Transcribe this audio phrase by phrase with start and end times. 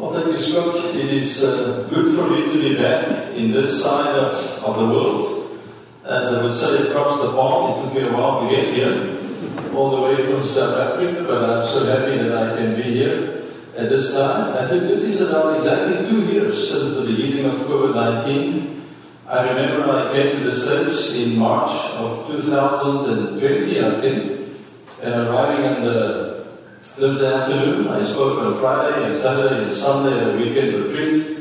[0.00, 0.76] Well, thank you, Scott.
[0.96, 3.06] It is uh, good for me to be back
[3.36, 4.32] in this side of,
[4.64, 5.60] of the world.
[6.06, 8.96] As I would say, across the pond, it took me a while to get here,
[9.74, 13.42] all the way from South Africa, but I'm so happy that I can be here
[13.76, 14.56] at this time.
[14.56, 18.82] I think this is about exactly two years since the beginning of COVID 19.
[19.28, 24.48] I remember I came to the States in March of 2020, I think,
[25.02, 26.29] and arriving on the
[26.80, 31.36] Thursday afternoon, I spoke on Friday and Saturday and Sunday at a weekend retreat.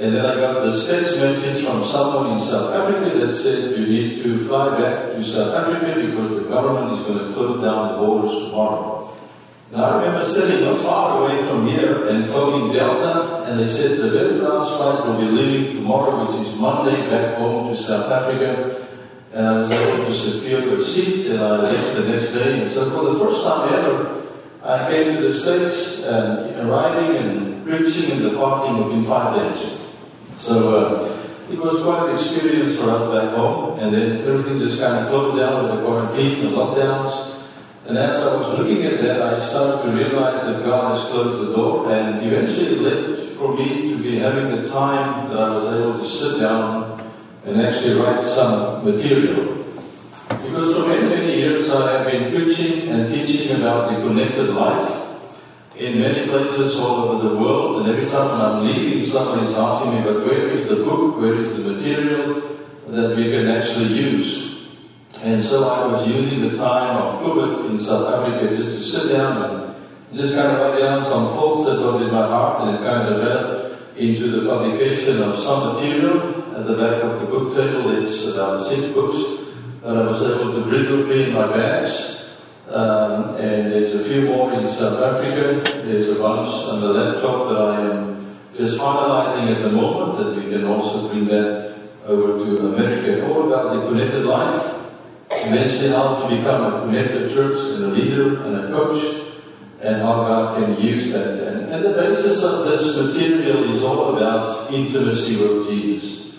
[0.00, 3.86] And then I got this text message from someone in South Africa that said you
[3.86, 7.92] need to fly back to South Africa because the government is going to close down
[7.92, 9.16] the borders tomorrow.
[9.70, 13.98] Now I remember sitting not far away from here and phoning Delta, and they said
[13.98, 18.10] the very last flight will be leaving tomorrow, which is Monday, back home to South
[18.10, 18.88] Africa.
[19.32, 22.62] And I was able to secure a seat, and I left the next day.
[22.62, 24.26] And so for the first time ever,
[24.62, 29.78] I came to the States, uh, arriving and preaching in the parking within five days.
[30.38, 34.78] So uh, it was quite an experience for us back home, and then everything just
[34.78, 37.38] kind of closed down with the quarantine, the lockdowns.
[37.86, 41.48] And as I was looking at that, I started to realize that God has closed
[41.48, 45.66] the door, and eventually led for me to be having the time that I was
[45.66, 47.02] able to sit down
[47.46, 49.56] and actually write some material.
[50.28, 53.19] Because for many, many years I have been preaching and teaching
[53.60, 54.96] about the connected life
[55.76, 59.54] in many places all over the world, and every time when I'm leaving, someone is
[59.54, 62.42] asking me, but where is the book, where is the material
[62.88, 64.68] that we can actually use?
[65.24, 69.12] And so I was using the time of COVID in South Africa just to sit
[69.12, 72.84] down and just kind of write down some thoughts that was in my heart and
[72.84, 76.40] kind of developed into the publication of some material.
[76.56, 79.16] At the back of the book table, it's about six books
[79.82, 82.29] that I was able to bring with me in my bags.
[82.70, 85.60] Um, and there's a few more in South Africa.
[85.82, 90.36] There's a bunch on the laptop that I am just finalizing at the moment, and
[90.36, 91.74] we can also bring that
[92.06, 93.26] over to America.
[93.26, 94.86] All about the connected life,
[95.30, 99.32] eventually how to become a connected church and a leader and a coach,
[99.82, 101.48] and how God can use that.
[101.48, 106.34] And, and the basis of this material is all about intimacy with Jesus.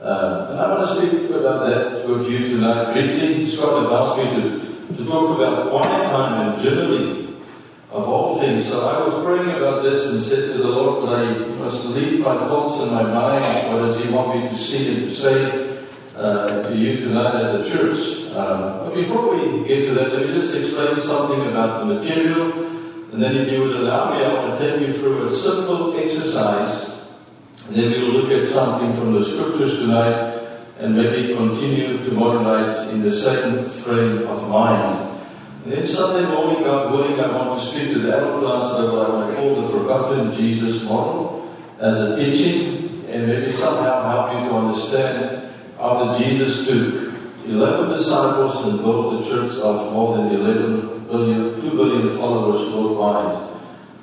[0.00, 3.46] Um, and I want to speak about that with you tonight briefly.
[3.46, 4.67] Scott have asked me to
[5.08, 7.40] talk about quiet time and journaling
[7.90, 8.68] of all things.
[8.68, 12.20] So I was praying about this and said to the Lord, but I must lead
[12.20, 13.72] my thoughts and my mind.
[13.72, 15.78] What does He want me to see and to say
[16.14, 18.30] uh, to you tonight as a church?
[18.36, 22.52] Um, but before we get to that, let me just explain something about the material.
[23.12, 25.98] And then if you would allow me, I want to take you through a simple
[25.98, 26.88] exercise
[27.68, 30.27] and then we'll look at something from the scriptures tonight
[30.78, 35.20] and maybe continue tomorrow night in the same frame of mind.
[35.64, 39.02] And then Sunday morning, God willing, I want to speak to the adult class level.
[39.02, 44.32] I want to call the Forgotten Jesus model as a teaching and maybe somehow help
[44.32, 47.12] you to understand how that Jesus took
[47.44, 53.58] 11 disciples and built the church of more than 11 billion, 2 billion followers worldwide.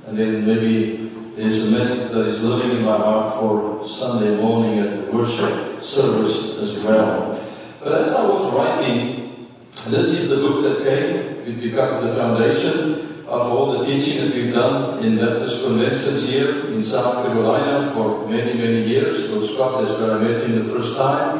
[0.07, 4.79] And then maybe there's a message that is living in my heart for Sunday morning
[4.79, 7.39] at the worship service as well.
[7.81, 9.47] But as I was writing,
[9.87, 11.15] this is the book that came.
[11.45, 16.65] It becomes the foundation of all the teaching that we've done in Baptist conventions here
[16.67, 19.29] in South Carolina for many, many years.
[19.29, 21.39] Well, Scott is where I met him the first time.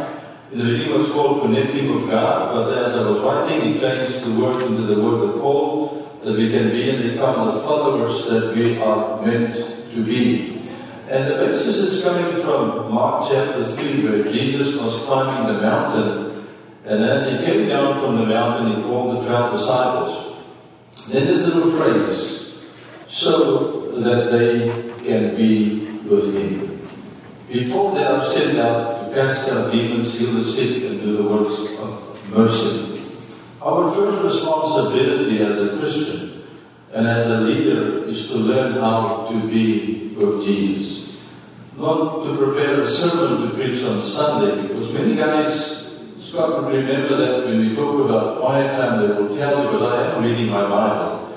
[0.51, 3.79] In the beginning it was called Connecting with God, but as I was writing, it
[3.79, 7.59] changed the word into the word of Paul, that we can be and become the
[7.61, 9.55] followers that we are meant
[9.91, 10.54] to be.
[11.07, 16.47] And the basis is coming from Mark chapter 3, where Jesus was climbing the mountain.
[16.85, 20.37] And as he came down from the mountain, he called the 12 disciples.
[21.09, 22.57] Then there's a little phrase,
[23.07, 24.71] so that they
[25.03, 26.81] can be with him.
[27.51, 31.29] Before they are sent out to cast out demons, heal the sick, and do the
[31.29, 33.03] works of mercy.
[33.61, 36.43] Our first responsibility as a Christian
[36.93, 40.94] and as a leader is to learn how to be with Jesus.
[41.77, 47.17] Not to prepare a sermon to preach on Sunday, because many guys, Scott would remember
[47.17, 50.49] that when we talk about quiet time, they will tell you, but I am reading
[50.49, 51.35] my Bible.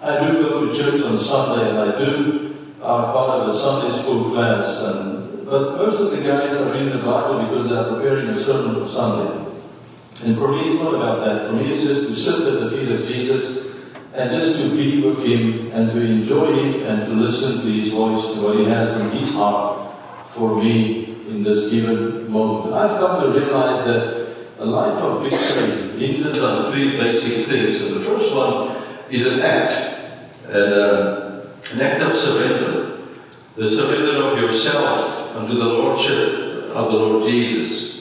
[0.00, 3.96] I do go to church on Sunday, and I do are part of a Sunday
[3.98, 7.92] school class, and but most of the guys are reading the Bible because they are
[7.92, 9.50] preparing a sermon for Sunday.
[10.24, 11.48] And for me, it's not about that.
[11.48, 13.69] For me, it's just to sit at the feet of Jesus
[14.20, 17.90] and just to be with Him and to enjoy Him and to listen to His
[17.90, 19.96] voice what He has in His heart
[20.32, 22.74] for me in this given moment.
[22.74, 27.80] I've come to realize that a life of victory hinges on three basic things.
[27.80, 28.76] And the first one
[29.10, 29.72] is an act,
[30.48, 32.86] and, uh, an act of surrender.
[33.56, 37.99] the surrender of yourself unto the Lordship of the Lord Jesus.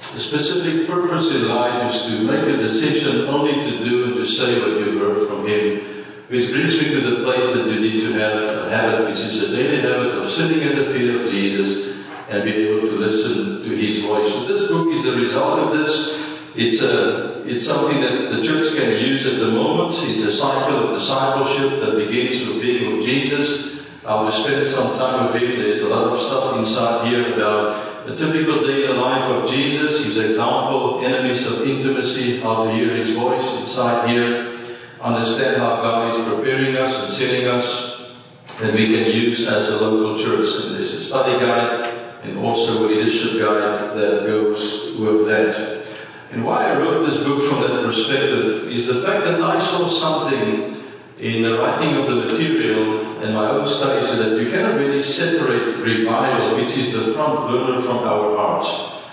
[0.00, 4.24] The specific purpose in life is to make a decision only to do and to
[4.24, 6.04] say what you've heard from Him.
[6.28, 9.50] Which brings me to the place that you need to have a habit, which is
[9.50, 11.98] a daily habit of sitting at the feet of Jesus
[12.30, 14.26] and be able to listen to His voice.
[14.32, 16.18] So this book is a result of this.
[16.56, 19.96] It's a it's something that the church can use at the moment.
[20.02, 23.86] It's a cycle of discipleship that begins with being with Jesus.
[24.04, 25.58] I will spend some time with him.
[25.58, 30.16] There's a lot of stuff inside here about the typical daily life of Jesus, his
[30.16, 34.52] example, enemies of intimacy, how to hear his voice inside here,
[35.00, 38.16] understand how God is preparing us and setting us,
[38.60, 40.64] that we can use as a local church.
[40.64, 41.94] And there's a study guide
[42.24, 45.86] and also a leadership guide that goes with that.
[46.32, 49.88] And why I wrote this book from that perspective is the fact that I saw
[49.88, 50.79] something
[51.20, 55.76] in the writing of the material and my own studies that you cannot really separate
[55.76, 59.04] revival, which is the front burner from our hearts,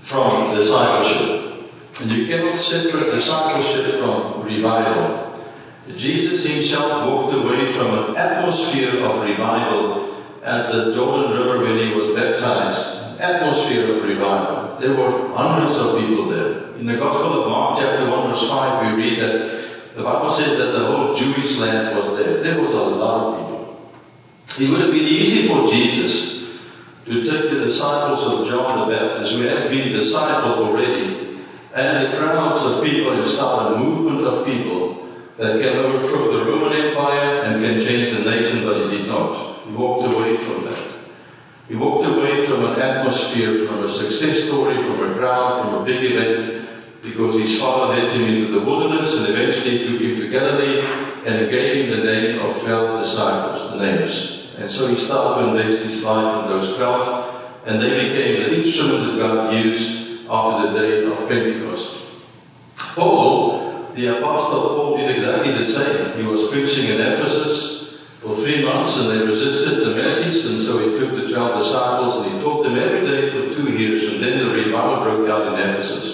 [0.00, 1.70] from discipleship.
[2.00, 5.40] And you cannot separate discipleship from revival.
[5.96, 11.94] Jesus himself walked away from an atmosphere of revival at the Jordan River when he
[11.94, 13.20] was baptized.
[13.20, 14.80] Atmosphere of revival.
[14.80, 16.74] There were hundreds of people there.
[16.74, 19.61] In the Gospel of Mark, chapter 1, verse 5, we read that
[19.94, 22.42] the Bible says that the whole Jewish land was there.
[22.42, 23.90] There was a lot of people.
[24.58, 26.58] It would have been easy for Jesus
[27.04, 31.38] to take the disciples of John the Baptist, who has been discipled already,
[31.74, 36.44] and the crowds of people and start a movement of people that can overthrow the
[36.44, 39.60] Roman Empire and can change the nation, but he did not.
[39.66, 40.92] He walked away from that.
[41.68, 45.84] He walked away from an atmosphere, from a success story, from a crowd, from a
[45.84, 46.68] big event,
[47.02, 50.80] because his father led him into the wilderness and eventually took him to Galilee
[51.26, 54.48] and gave him the name of 12 disciples, the names.
[54.56, 58.62] And so he started and invest his life in those 12, and they became the
[58.62, 62.12] instruments that God used after the day of Pentecost.
[62.76, 66.20] Paul, the Apostle Paul, did exactly the same.
[66.20, 67.72] He was preaching in Ephesus,
[68.20, 72.18] for three months and they resisted the message and so he took the 12 disciples
[72.18, 75.52] and he taught them every day for two years and then the revival broke out
[75.52, 76.11] in Ephesus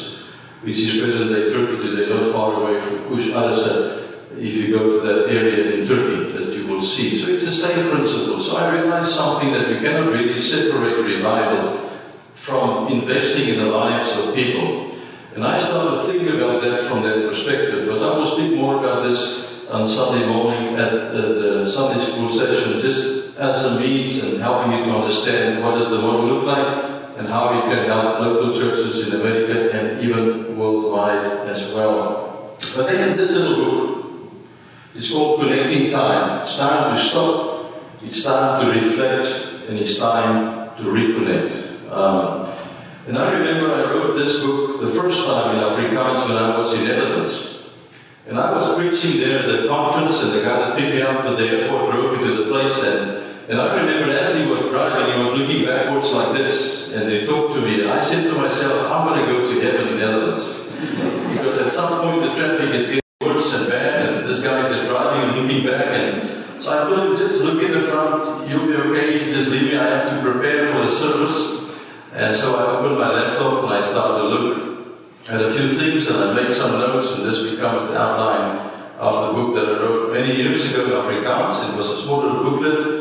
[0.62, 3.98] which is present-day Turkey today, not far away from Kusadasi
[4.36, 7.16] if you go to that area in Turkey that you will see.
[7.16, 8.40] So it's the same principle.
[8.40, 11.90] So I realized something that you cannot really separate revival
[12.34, 14.94] from investing in the lives of people.
[15.34, 18.78] And I started to think about that from that perspective, but I will speak more
[18.78, 24.22] about this on Sunday morning at uh, the Sunday school session just as a means
[24.24, 27.86] and helping you to understand what does the model look like and how we can
[27.86, 32.56] help local churches in America and even worldwide as well.
[32.76, 34.32] But then this little book,
[34.94, 36.42] it's called Connecting Time.
[36.42, 41.90] It's time to stop, it's time to reflect, and it's time to reconnect.
[41.90, 42.52] Um,
[43.08, 46.72] and I remember I wrote this book the first time in Afrikaans when I was
[46.74, 47.64] in Netherlands.
[48.28, 51.24] And I was preaching there at the conference, and the guy that picked me up
[51.24, 52.80] at the airport drove me to the place.
[52.84, 57.08] And, and I remember as he was driving, he was looking backwards like this, and
[57.08, 57.80] they talked to me.
[57.80, 60.64] And I said to myself, I'm going to go to heaven in Netherlands.
[61.32, 64.88] because at some point the traffic is getting worse and bad, and this guy is
[64.88, 65.86] driving and looking back.
[65.88, 69.72] And so I told him, just look in the front, you'll be okay, just leave
[69.72, 71.82] me, I have to prepare for the service.
[72.12, 76.06] And so I opened my laptop and I started to look at a few things,
[76.08, 79.82] and I made some notes, and this becomes the outline of the book that I
[79.82, 81.72] wrote many years ago in Afrikaans.
[81.72, 82.97] It was a smaller booklet,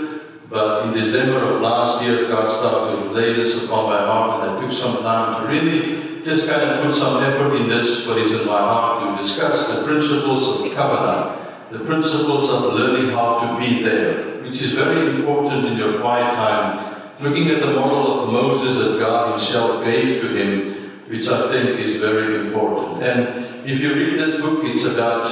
[0.50, 4.58] but in December of last year, God started to lay this upon my heart, and
[4.58, 8.18] I took some time to really just kind of put some effort in this, what
[8.18, 13.38] is in my heart, to discuss the principles of Kabbalah, the principles of learning how
[13.39, 16.96] to be there, which is very important in your quiet time.
[17.20, 20.70] Looking at the model of Moses that God Himself gave to him,
[21.10, 23.01] which I think is very important.
[23.01, 25.27] And if you read this book, it's about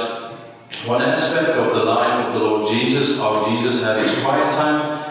[0.84, 5.05] one aspect of the life of the Lord Jesus, how Jesus had his quiet time,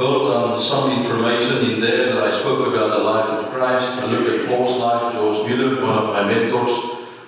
[0.00, 4.00] built on some information in there that I spoke about the life of Christ.
[4.00, 6.74] I look at Paul's life, George Mueller, one of my mentors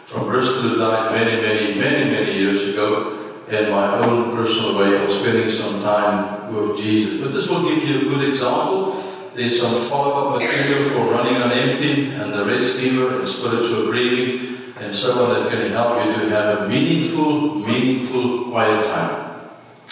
[0.07, 5.13] from Bristol, died many, many, many, many years ago, and my own personal way of
[5.13, 7.21] spending some time with Jesus.
[7.21, 11.51] But this will give you a good example there's some follow-up material for running on
[11.53, 16.29] empty and the giver and spiritual breathing and so on that can help you to
[16.29, 19.22] have a meaningful, meaningful quiet time.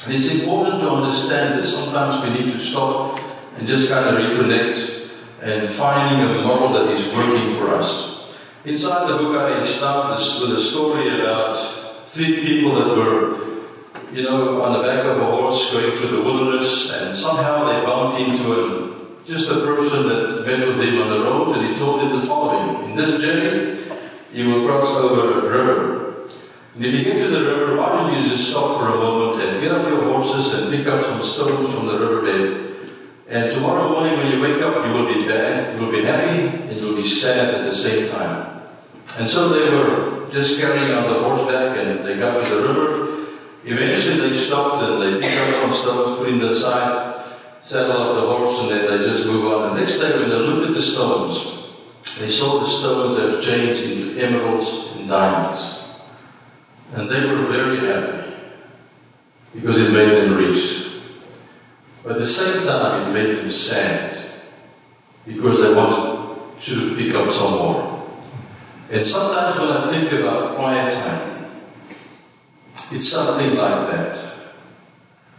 [0.05, 3.21] And it's important to understand that sometimes we need to stop
[3.59, 5.11] and just kind of reconnect
[5.43, 8.39] and finding a model that is working for us.
[8.65, 11.57] Inside the book, I start this with a story about
[12.09, 13.51] three people that were
[14.13, 17.85] you know, on the back of a horse going through the wilderness, and somehow they
[17.87, 21.77] bumped into a, just a person that met with him on the road, and he
[21.77, 23.79] told him the following In this journey,
[24.33, 25.90] you will cross over a river.
[26.75, 29.43] And if you get to the river, why don't you just stop for a moment
[29.43, 32.91] and get off your horses and pick up some stones from the riverbed?
[33.29, 36.47] And tomorrow morning when you wake up, you will be bad, you will be happy,
[36.47, 38.63] and you will be sad at the same time.
[39.19, 43.11] And so they were just carrying on the horseback, and they got to the river,
[43.65, 47.25] Eventually they stopped and they picked up some stones, put in the side,
[47.63, 49.75] saddle up the horse, and then they just move on.
[49.75, 51.69] The next day when they looked at the stones,
[52.19, 55.80] they saw the stones have changed into emeralds and diamonds.
[56.95, 58.35] And they were very happy
[59.55, 61.03] because it made them rich.
[62.03, 64.19] But at the same time, it made them sad
[65.27, 68.01] because they wanted to pick up some more.
[68.91, 71.47] And sometimes when I think about quiet time,
[72.93, 74.31] it's something like that.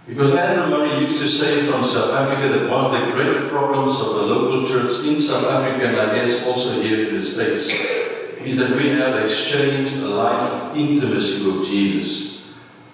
[0.07, 3.99] Because Andrew Murray used to say from South Africa that one of the great problems
[3.99, 8.00] of the local church in South Africa, and I guess also here in the States,
[8.45, 12.43] is that we have exchanged a life of intimacy with Jesus,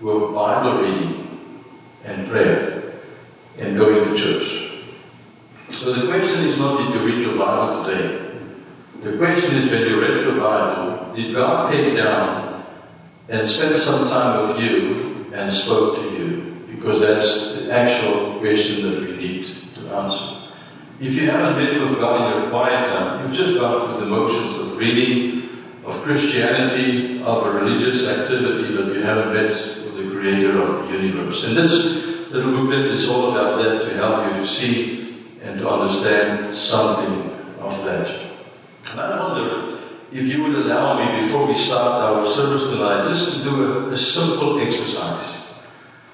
[0.02, 1.40] with Bible reading
[2.06, 2.94] and prayer
[3.60, 4.72] and going to church.
[5.72, 8.32] So the question is not did you read your Bible today?
[9.02, 12.66] The question is when you read your Bible, did God came down
[13.30, 18.90] and spent some time with you and spoke to you, because that's the actual question
[18.90, 20.36] that we need to answer.
[21.00, 24.10] If you haven't met with God in your quiet time, you've just gone through the
[24.10, 25.37] motions of reading,
[25.88, 30.98] of Christianity, of a religious activity, but you haven't met with the creator of the
[31.00, 31.46] universe.
[31.46, 35.70] And this little booklet is all about that to help you to see and to
[35.70, 38.10] understand something of that.
[38.92, 39.78] And I wonder
[40.12, 43.90] if you would allow me before we start our service tonight, just to do a,
[43.92, 45.38] a simple exercise.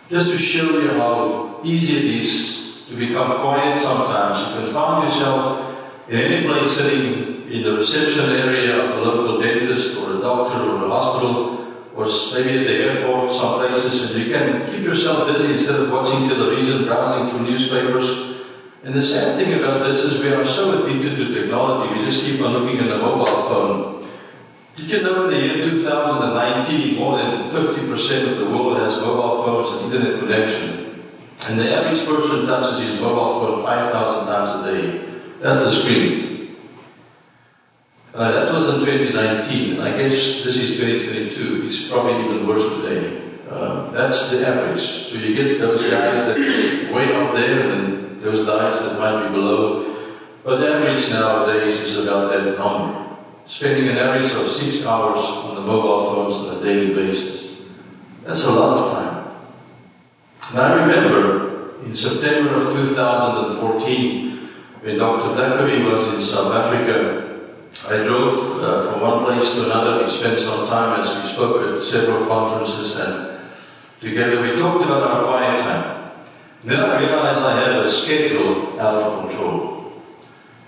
[0.07, 4.39] Just to show you how easy it is to become quiet sometimes.
[4.39, 5.75] You can find yourself
[6.09, 10.57] in any place sitting in the reception area of a local dentist or a doctor
[10.57, 11.53] or a hospital
[11.95, 15.91] or maybe at the airport, some places, and you can keep yourself busy instead of
[15.91, 18.41] watching television, browsing through newspapers.
[18.83, 22.25] And the sad thing about this is we are so addicted to technology, we just
[22.25, 24.09] keep on looking at a mobile phone.
[24.75, 29.43] Did you know in the year 2019, more than 50% of the world has mobile
[29.43, 31.03] phones and internet connection?
[31.47, 35.05] And the average person touches his mobile phone 5,000 times a day.
[35.39, 36.32] That's the screen.
[38.13, 41.65] Uh, that was in 2019, and I guess this is 2022.
[41.65, 43.19] It's probably even worse today.
[43.49, 44.81] Uh, that's the average.
[44.81, 46.37] So you get those guys that
[46.93, 49.97] way up there and those guys that might be below.
[50.43, 53.03] But the average nowadays is about that number.
[53.47, 57.57] Spending an average of six hours on the mobile phones on a daily basis.
[58.25, 59.33] That's a lot of time.
[60.51, 64.49] And I remember in September of 2014,
[64.81, 65.29] when Dr.
[65.29, 67.22] Blackaby was in South Africa,
[67.85, 70.03] I drove uh, from one place to another.
[70.03, 73.39] We spent some time as we spoke at several conferences, and
[73.99, 76.11] together we talked about our quiet time.
[76.63, 79.93] Then I realized I had a schedule out of control.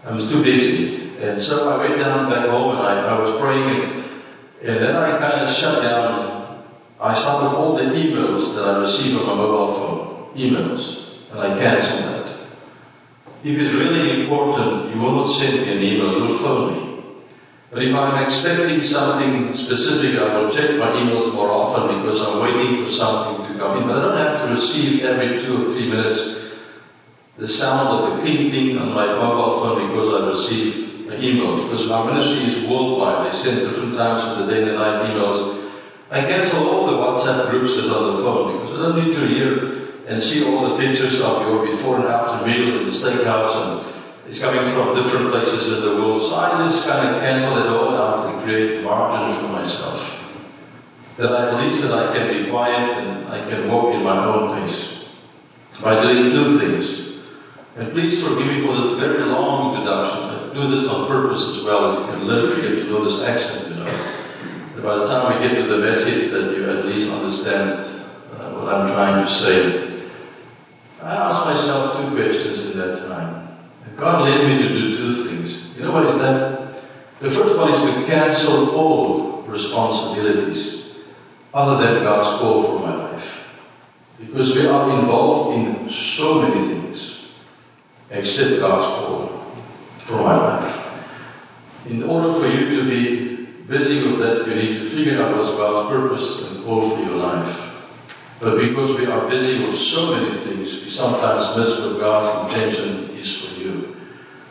[0.06, 1.16] I was too busy.
[1.22, 3.94] And so I went down back home and I, I was praying and,
[4.62, 6.64] and then I kind of shut down.
[7.00, 10.36] I stopped with all the emails that I received on my mobile phone.
[10.36, 11.32] Emails.
[11.32, 12.38] And I canceled that.
[13.44, 16.85] If it's really important, you will not send me an email, you'll phone me.
[17.76, 22.40] But if I'm expecting something specific, I will check my emails more often because I'm
[22.40, 25.74] waiting for something to come in, but I don't have to receive every two or
[25.74, 26.56] three minutes
[27.36, 31.62] the sound of the cling on my mobile phone because I receive an email.
[31.64, 35.70] Because my ministry is worldwide, they send different times of the day and night emails.
[36.10, 39.28] I cancel all the WhatsApp groups that's on the phone because I don't need to
[39.28, 43.54] hear and see all the pictures of your before and after meal in the steakhouse
[43.58, 43.95] and
[44.28, 46.22] it's coming from different places in the world.
[46.22, 50.16] So I just kind of cancel it all out and create margin for myself
[51.18, 54.60] that at least that I can be quiet and I can walk in my own
[54.60, 55.08] pace
[55.82, 57.24] by doing two things.
[57.78, 61.64] And please forgive me for this very long introduction, but do this on purpose as
[61.64, 62.02] well.
[62.02, 63.86] You can literally get to know this accent, you know.
[64.76, 67.80] That by the time we get to the message, that you at least understand
[68.34, 70.06] uh, what I'm trying to say.
[71.02, 73.45] I asked myself two questions in that time.
[73.96, 75.76] God led me to do two things.
[75.78, 76.84] You know what is that?
[77.20, 80.96] The first one is to cancel all responsibilities
[81.54, 83.48] other than God's call for my life.
[84.20, 87.30] Because we are involved in so many things
[88.10, 89.28] except God's call
[90.00, 91.88] for my life.
[91.88, 95.50] In order for you to be busy with that, you need to figure out what's
[95.52, 97.62] God's purpose and call for your life.
[98.42, 103.10] But because we are busy with so many things, we sometimes miss what God's intention
[103.12, 103.55] is for.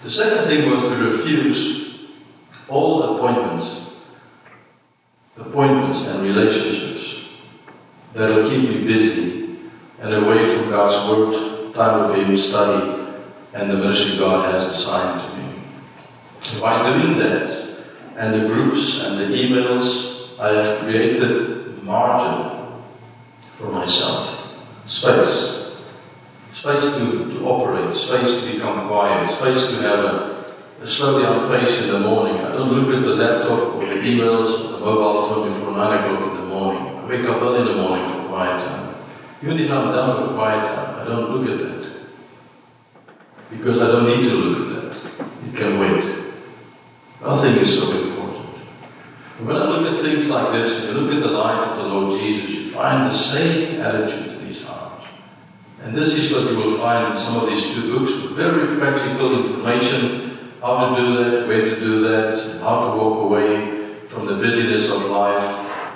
[0.04, 2.10] The second thing was to refuse
[2.68, 3.86] all appointments,
[5.38, 7.24] appointments and relationships
[8.12, 9.56] that'll keep me busy
[10.02, 13.14] and away from God's Word, time of Him, study,
[13.54, 16.60] and the ministry God has assigned to me.
[16.60, 17.78] By doing that,
[18.18, 22.82] and the groups and the emails, I have created margin
[23.54, 24.54] for myself,
[24.86, 25.78] space,
[26.52, 31.82] space to, operate, space to become quiet, space to have a, a slow down pace
[31.82, 32.36] in the morning.
[32.36, 35.98] I don't look at the laptop or the emails or the mobile phone before 9
[35.98, 36.96] o'clock in the morning.
[36.96, 38.94] I wake up early in the morning for quiet time.
[39.42, 41.92] Even if I'm done with quiet time, I don't look at that.
[43.50, 44.84] Because I don't need to look at that.
[45.48, 46.14] It can wait.
[47.20, 48.46] Nothing is so important.
[49.40, 51.84] When I look at things like this, and you look at the life of the
[51.84, 54.33] Lord Jesus, you find the same attitude.
[55.94, 59.46] And this is what you will find in some of these two books very practical
[59.46, 64.34] information how to do that, where to do that, how to walk away from the
[64.34, 65.46] busyness of life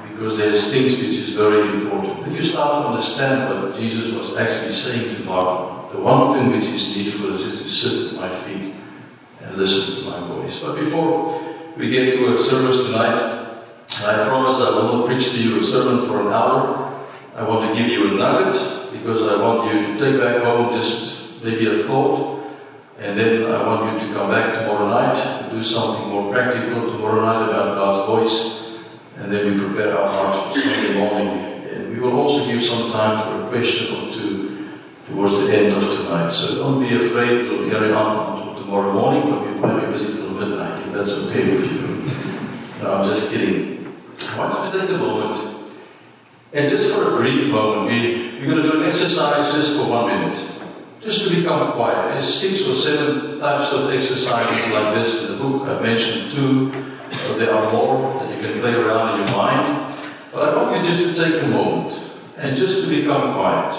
[0.08, 2.16] because there's things which is very important.
[2.20, 6.52] When you start to understand what Jesus was actually saying to Martha, the one thing
[6.52, 8.74] which is needful is to sit at my feet
[9.42, 10.60] and listen to my voice.
[10.60, 11.42] But before
[11.76, 13.18] we get to our service tonight,
[13.96, 17.04] I promise I will not preach to you a sermon for an hour.
[17.34, 20.72] I want to give you a nugget because I want you to take back home
[20.72, 22.36] just maybe a thought.
[23.00, 27.22] And then I want you to come back tomorrow night do something more practical tomorrow
[27.22, 28.58] night about God's voice
[29.16, 31.28] and then we prepare our hearts for Sunday morning.
[31.72, 34.68] And we will also give some time for a question or two
[35.06, 36.30] towards the end of tonight.
[36.30, 40.14] So don't be afraid, we'll carry on until tomorrow morning, but we might be busy
[40.14, 42.82] till midnight, if that's okay with you.
[42.82, 43.92] No, I'm just kidding.
[44.30, 45.47] I want you take a moment,
[46.52, 49.90] and just for a brief moment, we, we're going to do an exercise just for
[49.90, 50.38] one minute.
[51.00, 52.12] Just to become quiet.
[52.12, 55.68] There's six or seven types of exercises like this in the book.
[55.68, 56.70] I've mentioned two,
[57.10, 59.94] but there are more that you can play around in your mind.
[60.32, 62.00] But I want you just to take a moment
[62.36, 63.76] and just to become quiet.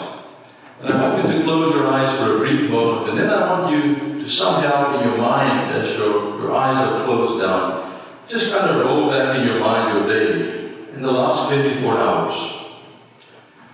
[0.81, 3.49] And I want you to close your eyes for a brief moment, and then I
[3.49, 8.53] want you to somehow in your mind, as your, your eyes are closed down, just
[8.55, 12.58] kind of roll back in your mind your day in the last 24 hours.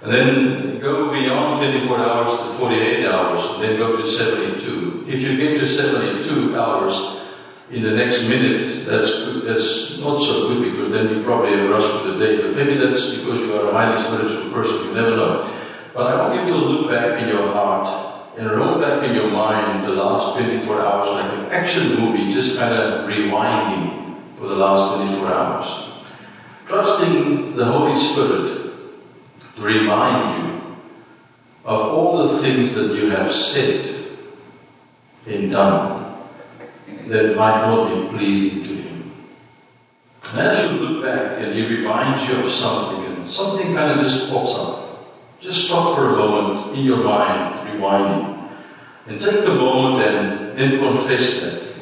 [0.06, 5.06] And then go beyond 24 hours to 48 hours, and then go to 72.
[5.08, 7.22] If you get to 72 hours
[7.72, 9.46] in the next minute, that's good.
[9.46, 12.40] that's not so good because then you probably have rushed for the day.
[12.40, 14.90] But maybe that's because you are a highly spiritual person.
[14.90, 15.52] You never know.
[15.96, 19.32] But I want you to look back in your heart and roll back in your
[19.32, 24.56] mind the last 24 hours like an action movie, just kind of rewinding for the
[24.56, 25.90] last 24 hours.
[26.68, 28.65] Trusting the Holy Spirit
[29.58, 30.62] remind you
[31.64, 33.94] of all the things that you have said
[35.28, 36.16] and done
[37.08, 39.12] that might not be pleasing to Him.
[40.32, 44.06] And as you look back and He reminds you of something, and something kind of
[44.06, 45.08] just pops up,
[45.40, 48.50] just stop for a moment in your mind, rewinding,
[49.08, 51.76] and take a moment and then confess that.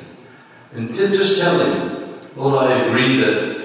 [0.75, 3.62] And just tell Him, Lord, I agree that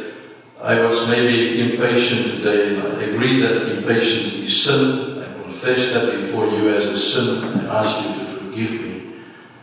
[0.61, 5.23] I was maybe impatient today, and I agree that impatience is sin.
[5.23, 9.03] I confess that before you as a sin, and I ask you to forgive me.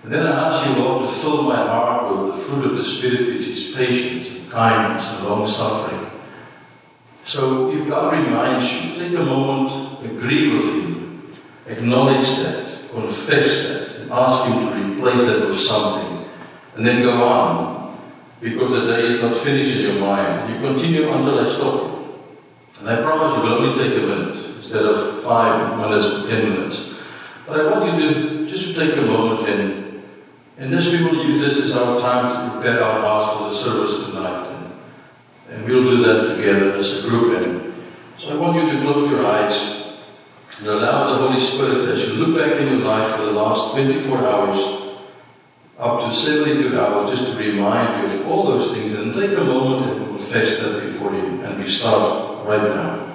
[0.03, 2.83] And then I ask you, Lord, to fill my heart with the fruit of the
[2.83, 6.09] Spirit, which is patience, and kindness, and long suffering.
[7.25, 11.29] So if God reminds you, take a moment, agree with Him,
[11.67, 16.25] acknowledge that, confess that, and ask Him to replace that with something,
[16.75, 17.74] and then go on
[18.41, 20.53] because the day is not finished in your mind.
[20.53, 21.95] You continue until I stop.
[22.79, 26.49] And I promise you will only take a minute instead of five minutes or ten
[26.49, 27.01] minutes.
[27.47, 30.03] But I want you to just to take a moment and
[30.57, 33.53] and this we will use this as our time to prepare our hearts for the
[33.53, 34.47] service tonight.
[34.47, 34.73] And,
[35.51, 37.43] and we'll do that together as a group.
[37.43, 37.73] And
[38.17, 39.97] so I want you to close your eyes
[40.59, 43.73] and allow the Holy Spirit as you look back in your life for the last
[43.73, 44.74] 24 hours
[45.77, 49.43] up to 72 hours just to remind you of all those things and take a
[49.43, 51.43] moment and confess that before you.
[51.43, 53.14] And we start right now.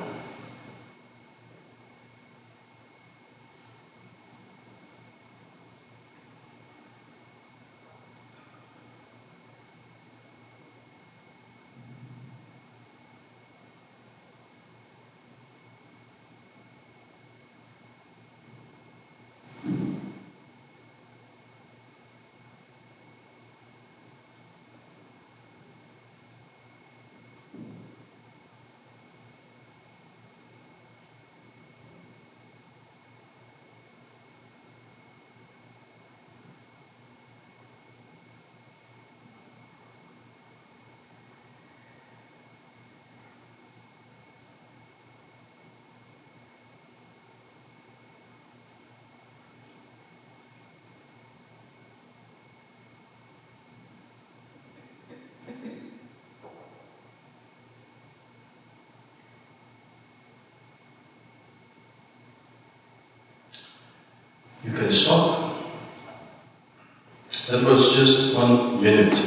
[64.65, 65.57] You can stop.
[67.49, 69.19] That was just one minute.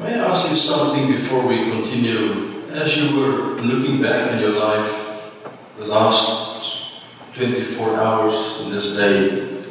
[0.00, 2.62] May I ask you something before we continue?
[2.70, 5.32] As you were looking back in your life,
[5.78, 7.02] the last
[7.34, 9.62] 24 hours in this day,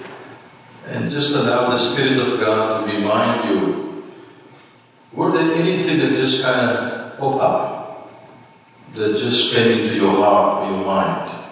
[0.87, 4.03] and just allow the Spirit of God to remind you,
[5.13, 8.11] were there anything that just kind of popped up,
[8.95, 11.44] that just came into your heart your mind?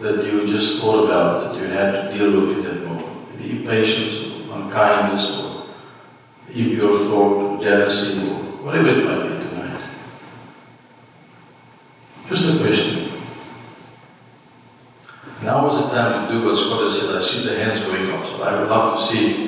[0.00, 3.38] That you just thought about that you had to deal with in that moment.
[3.38, 5.66] Maybe impatience, or unkindness, or
[6.52, 9.82] impure thought, or jealousy, or whatever it might be tonight.
[12.28, 13.10] Just a question.
[15.42, 17.16] Now is the time to do what Scott has said.
[17.16, 19.44] I see the hands going up, so I would love to see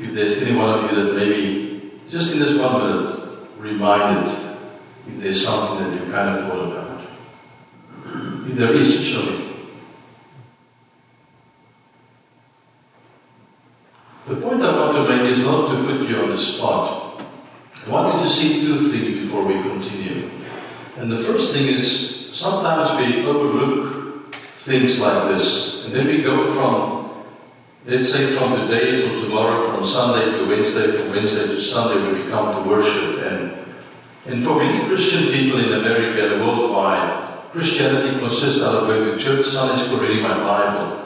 [0.00, 5.20] if there's any one of you that maybe, just in this one minute, reminded if
[5.20, 7.00] there's something that you kind of thought about.
[8.48, 9.42] If there is, show me.
[14.26, 15.70] The point I want to make is not
[16.38, 17.22] spot.
[17.86, 20.30] I want you to see two things before we continue.
[20.98, 26.44] And the first thing is sometimes we overlook things like this, and then we go
[26.44, 27.24] from,
[27.86, 32.24] let's say, from today till tomorrow, from Sunday to Wednesday, from Wednesday to Sunday when
[32.24, 33.22] we come to worship.
[33.30, 33.52] And,
[34.26, 39.18] and for many Christian people in America and worldwide, Christianity consists out of going to
[39.18, 41.05] church, Sunday school, reading my Bible.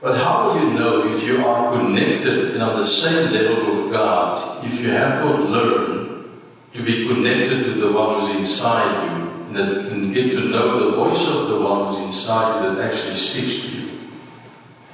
[0.00, 3.92] But how will you know if you are connected and on the same level with
[3.92, 6.30] God if you have not learned
[6.72, 10.96] to be connected to the one who's inside you and, that, get to know the
[10.96, 13.90] voice of the one who's inside you that actually speaks to you?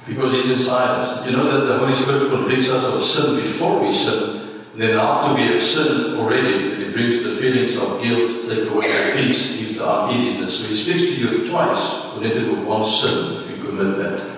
[0.05, 1.25] Because he's inside us.
[1.25, 4.97] You know that the Holy Spirit convicts us of sin before we sin, and then
[4.97, 9.57] after we have sinned already, it brings the feelings of guilt, take away the peace,
[9.57, 10.59] give the uneasiness.
[10.59, 14.36] So he speaks to you twice, connected with one sin if you commit that.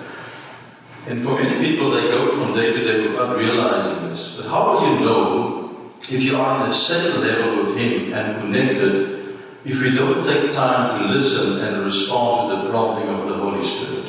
[1.08, 4.36] And for many people, they go from day to day without realizing this.
[4.36, 8.40] But how will you know if you are on the same level with Him and
[8.42, 13.34] connected if we don't take time to listen and respond to the prompting of the
[13.34, 14.06] Holy Spirit?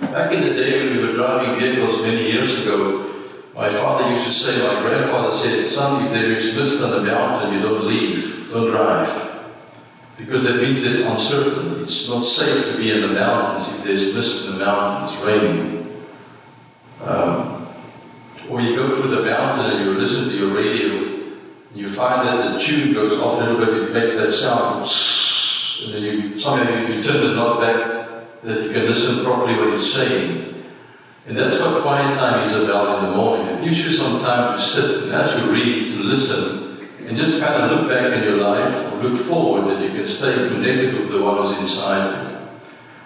[0.00, 3.06] Back in the day when we were driving vehicles many years ago,
[3.54, 7.10] my father used to say, my grandfather said, son, if there is mist on the
[7.10, 9.28] mountain, you don't leave, don't drive.
[10.16, 11.82] Because that means it's uncertain.
[11.82, 15.79] It's not safe to be in the mountains if there's mist in the mountains, raining.
[17.02, 17.66] Um,
[18.50, 21.20] or you go through the mountain and you listen to your radio,
[21.74, 24.80] you find that the tune goes off a little bit, it makes that sound,
[25.84, 29.56] and then you somehow you, you turn the knob back that you can listen properly
[29.56, 30.46] what he's saying.
[31.26, 33.46] And that's what quiet time is about in the morning.
[33.46, 37.40] It gives you some time to sit and as you read, to listen, and just
[37.40, 40.94] kind of look back in your life or look forward and you can stay connected
[40.94, 42.38] with the one who's inside you.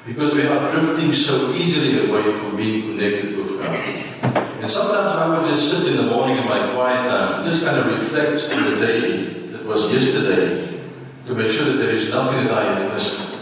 [0.07, 3.43] Because we are drifting so easily away from being connected with.
[3.64, 7.64] And sometimes I would just sit in the morning in my quiet time and just
[7.64, 10.81] kind of reflect on the day that was yesterday
[11.27, 13.38] to make sure that there is nothing that I have missed.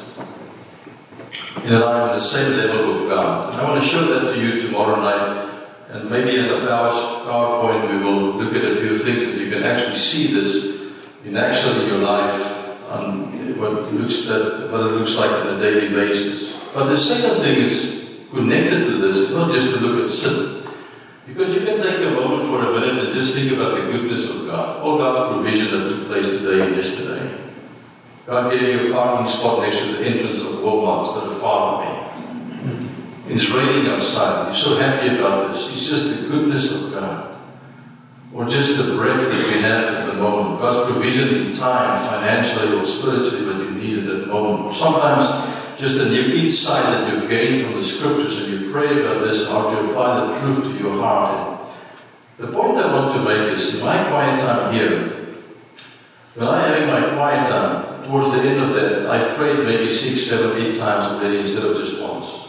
[1.56, 3.52] And that I am on the same level with God.
[3.52, 5.50] And I want to show that to you tomorrow night.
[5.90, 9.62] And maybe in the PowerPoint we will look at a few things that you can
[9.62, 10.92] actually see this
[11.24, 15.88] in actually your life on what looks that what it looks like on a daily
[15.90, 16.56] basis.
[16.74, 18.01] But the second thing is
[18.32, 20.62] connected to this is not just to look at sin.
[21.26, 24.28] Because you can take a moment for a minute and just think about the goodness
[24.28, 24.82] of God.
[24.82, 27.38] All God's provision that took place today and yesterday.
[28.26, 31.82] God gave you a parking spot next to the entrance of Walmart instead of far
[31.82, 31.98] away.
[33.28, 34.46] It's raining outside.
[34.46, 35.70] You're so happy about this.
[35.72, 37.38] It's just the goodness of God.
[38.34, 40.60] Or just the breath that we have at the moment.
[40.60, 44.74] God's provision in time, financially or spiritually, what you need it at that moment.
[44.74, 45.51] Sometimes
[45.82, 49.48] just a new insight that you've gained from the scriptures and you pray about this,
[49.48, 51.60] how to apply the truth to your heart.
[52.38, 55.08] And the point I want to make is in my quiet time here,
[56.36, 60.22] when I in my quiet time, towards the end of that, I've prayed maybe six,
[60.22, 62.48] seven, eight times already instead of just once.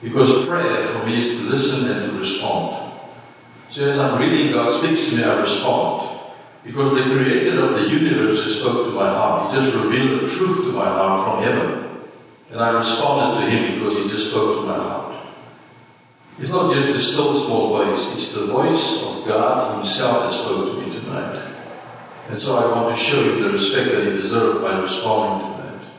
[0.00, 2.90] Because prayer for me is to listen and to respond.
[3.70, 6.18] So as I'm reading, God speaks to me, I respond.
[6.64, 9.52] Because the creator of the universe just spoke to my heart.
[9.52, 11.89] He just revealed the truth to my heart from heaven.
[12.52, 15.26] And I responded to him because he just spoke to my heart.
[16.40, 20.70] It's not just a still small voice, it's the voice of God Himself that spoke
[20.70, 21.48] to me tonight.
[22.30, 25.62] And so I want to show him the respect that he deserved by responding to
[25.62, 25.90] that.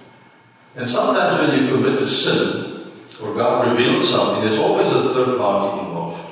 [0.77, 2.87] And sometimes when you commit a sin,
[3.21, 6.25] or God reveals something, there's always a third party involved.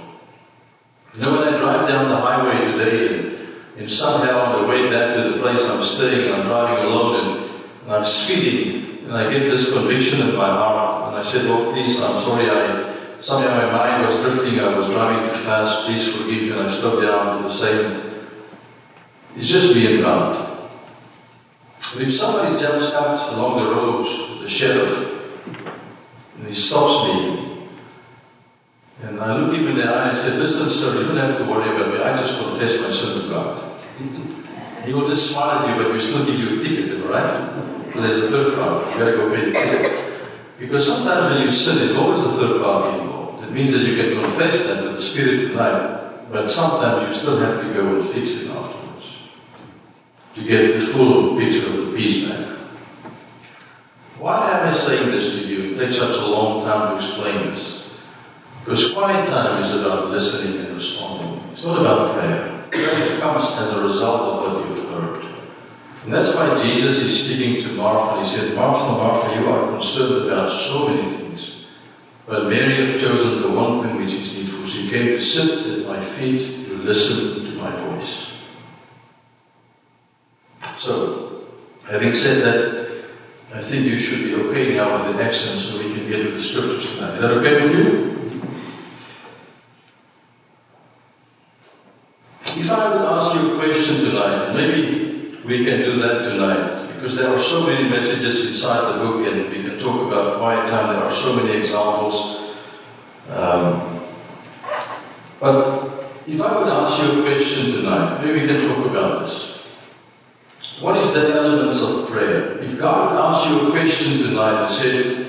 [1.14, 4.90] You know, when I drive down the highway today and, and somehow on the way
[4.90, 7.52] back to the place I'm staying, I'm driving alone and,
[7.84, 11.08] and I'm speeding and I get this conviction in my heart.
[11.08, 14.88] And I said, Lord, please, I'm sorry I, somehow my mind was drifting, I was
[14.88, 18.04] driving too fast, please forgive me, and I slowed down to the same.
[19.36, 20.60] It's just me and God.
[21.92, 24.06] But if somebody jumps out along the road,
[24.44, 25.36] the sheriff,
[26.38, 27.66] and he stops me,
[29.02, 31.46] and I look him in the eye and say, Listen, sir, you don't have to
[31.46, 32.04] worry about me.
[32.04, 33.82] I just confess my sin to God.
[34.86, 37.79] He will just smile at you, but we still give you a ticket, right?
[37.94, 38.92] But there's a third party.
[38.92, 40.00] You gotta go pay the ticket.
[40.60, 43.44] Because sometimes when you sin, there's always a third party involved.
[43.44, 47.40] It means that you can confess that with the Spirit tonight, but sometimes you still
[47.40, 49.18] have to go and fix it afterwards
[50.36, 52.58] to get the full picture of the peace back.
[54.20, 55.74] Why am I saying this to you?
[55.74, 57.98] It takes such a long time to explain this.
[58.60, 61.42] Because quiet time is about listening and responding.
[61.54, 62.64] It's not about prayer.
[62.70, 64.79] Prayer comes as a result of what you've.
[66.04, 68.20] And that's why Jesus is speaking to Martha.
[68.20, 71.66] He said, Martha, Martha, you are concerned about so many things.
[72.26, 74.66] But Mary has chosen the one thing which is needful.
[74.66, 78.32] She came to sit at my feet to listen to my voice.
[80.62, 81.48] So,
[81.90, 82.90] having said that,
[83.54, 86.32] I think you should be okay now with the accent so we can get to
[86.32, 87.16] the scriptures tonight.
[87.16, 88.10] Is that okay with you?
[92.62, 95.09] If I would ask you a question tonight, maybe
[95.50, 99.50] we can do that tonight, because there are so many messages inside the book, and
[99.50, 100.94] we can talk about quiet time.
[100.94, 102.56] There are so many examples.
[103.32, 104.00] Um,
[105.40, 109.66] but if I would ask you a question tonight, maybe we can talk about this.
[110.82, 112.60] What is the elements of prayer?
[112.60, 115.26] If God would ask you a question tonight and said,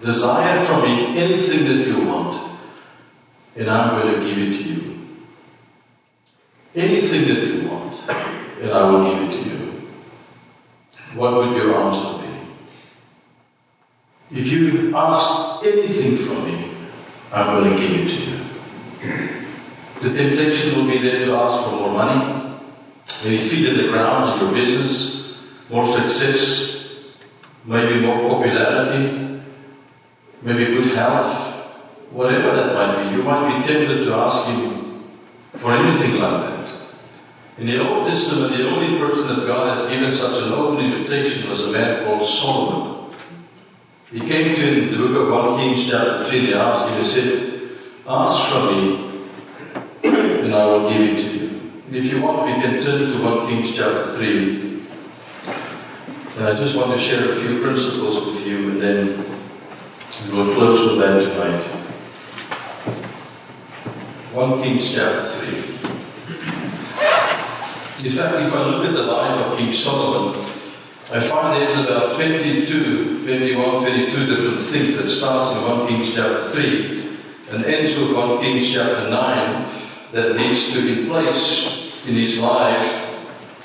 [0.00, 2.58] Desire from me anything that you want,
[3.56, 5.06] and I'm going to give it to you.
[6.74, 8.08] Anything that you want,
[8.62, 9.57] and I will give it to you.
[11.14, 12.28] What would your answer be?
[14.40, 16.70] If you ask anything from me,
[17.32, 18.38] I'm going to give it to you.
[20.00, 22.58] The temptation will be there to ask for more money,
[23.24, 27.04] maybe feet in the ground in your business, more success,
[27.64, 29.40] maybe more popularity,
[30.42, 31.54] maybe good health,
[32.10, 33.16] whatever that might be.
[33.16, 35.04] You might be tempted to ask Him
[35.54, 36.77] for anything like that.
[37.58, 41.50] In the Old Testament, the only person that God has given such an open invitation
[41.50, 43.12] was a man called Solomon.
[44.12, 47.70] He came to the book of 1 Kings chapter 3, they asked him, he said,
[48.06, 49.22] Ask from me,
[50.04, 51.48] and I will give it to you.
[51.88, 54.84] And if you want, we can turn to 1 Kings chapter 3.
[56.36, 59.24] And I just want to share a few principles with you, and then
[60.30, 61.64] we will close with that tonight.
[64.32, 65.97] 1 Kings chapter 3.
[68.04, 70.38] In fact, if I look at the life of King Solomon,
[71.10, 76.44] I find there's about 22, 21, 22 different things that starts in 1 Kings chapter
[76.44, 77.02] 3
[77.50, 79.66] and ends with 1 Kings chapter 9
[80.12, 82.86] that needs to be in place in his life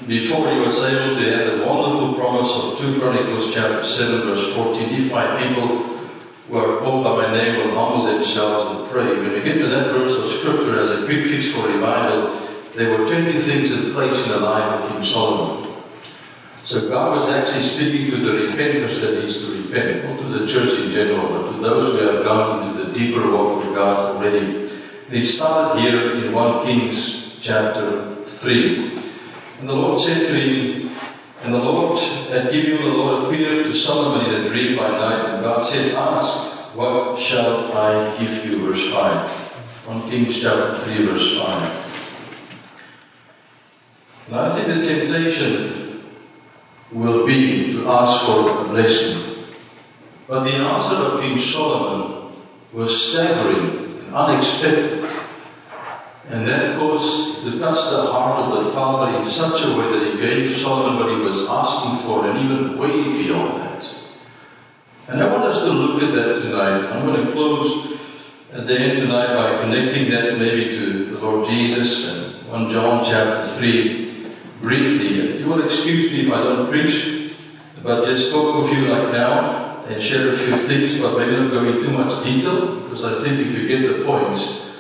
[0.07, 4.51] before he was able to have the wonderful promise of 2 Chronicles chapter 7 verse
[4.55, 4.89] 14.
[4.95, 5.93] If my people
[6.49, 9.05] who are called by my name will humble themselves and pray.
[9.05, 12.42] When we get to that verse of scripture as a quick fix for revival,
[12.75, 15.71] there were 20 things in place in the life of King Solomon.
[16.65, 20.47] So God was actually speaking to the repenters that needs to repent, not to the
[20.47, 24.15] church in general, but to those who have gone into the deeper walk with God
[24.15, 24.39] already.
[25.07, 29.01] And it started here in 1 Kings chapter 3.
[29.59, 30.89] And the Lord said to him,
[31.43, 35.25] and the Lord had given the Lord appeared to Solomon in a dream by night,
[35.29, 38.65] and God said, Ask, what shall I give you?
[38.65, 39.87] Verse 5.
[39.87, 41.82] 1 Kings chapter 3, verse 5.
[44.33, 46.01] I think the temptation
[46.91, 49.45] will be to ask for a blessing.
[50.27, 52.33] But the answer of King Solomon
[52.71, 55.07] was staggering and unexpected.
[56.29, 60.13] And that caused to touch the heart of the father in such a way that
[60.13, 63.87] he gave Solomon what he was asking for and even way beyond that.
[65.09, 66.91] And I want us to look at that tonight.
[66.91, 67.99] I'm going to close
[68.51, 73.03] at the end tonight by connecting that maybe to the Lord Jesus and 1 John
[73.05, 74.12] chapter 3
[74.63, 75.39] briefly.
[75.39, 77.35] You will excuse me if I don't preach,
[77.83, 81.51] but just talk with you like now and share a few things, but maybe not
[81.51, 84.71] go into too much detail, because I think if you get the points,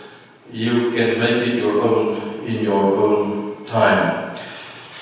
[0.51, 4.35] you can make it your own in your own time.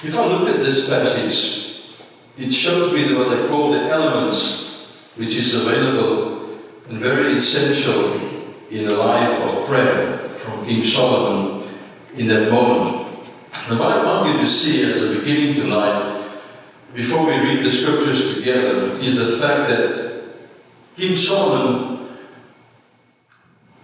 [0.04, 1.94] If I look at this passage,
[2.38, 6.58] it shows me what I call the elements which is available
[6.90, 8.14] and very essential
[8.72, 11.70] in the life of prayer from King Solomon
[12.16, 13.01] in that moment.
[13.68, 16.30] And what I want you to see as a beginning tonight,
[16.94, 20.24] before we read the scriptures together, is the fact that
[20.98, 22.18] King Solomon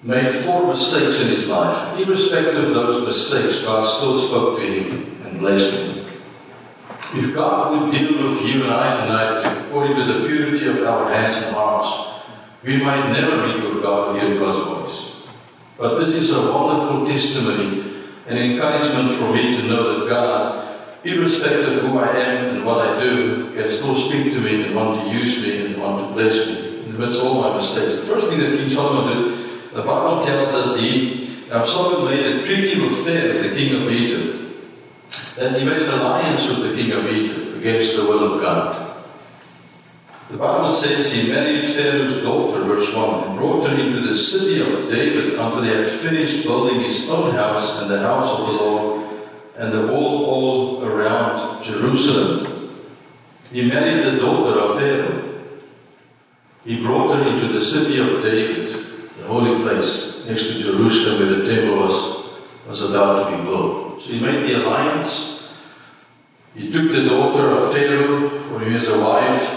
[0.04, 2.00] made four mistakes in his life.
[2.00, 6.06] Irrespective of those mistakes, God still spoke to him and blessed him.
[7.14, 11.12] If God would deal with you and I tonight according to the purity of our
[11.12, 12.24] hands and hearts,
[12.64, 15.24] we might never meet with God or hear God's voice.
[15.78, 17.97] But this is a wonderful testimony
[18.28, 22.88] and encouragement for me to know that God, irrespective of who I am and what
[22.88, 26.14] I do, can still speak to me and want to use me and want to
[26.14, 27.96] bless me midst of all my mistakes.
[27.96, 32.26] The first thing that King Solomon did the Bible tells us he, now Solomon made
[32.26, 34.58] a treaty with Pharaoh, the king of Egypt,
[35.40, 38.87] and he made an alliance with the king of Egypt against the will of God.
[40.30, 44.60] The Bible says he married Pharaoh's daughter, verse 1, and brought her into the city
[44.60, 48.52] of David until he had finished building his own house and the house of the
[48.52, 49.08] Lord
[49.56, 52.70] and the wall all around Jerusalem.
[53.54, 55.24] He married the daughter of Pharaoh.
[56.66, 61.40] He brought her into the city of David the holy place next to Jerusalem where
[61.40, 62.32] the temple was,
[62.68, 64.02] was about to be built.
[64.02, 65.54] So he made the alliance.
[66.54, 69.57] He took the daughter of Pharaoh for him as a wife,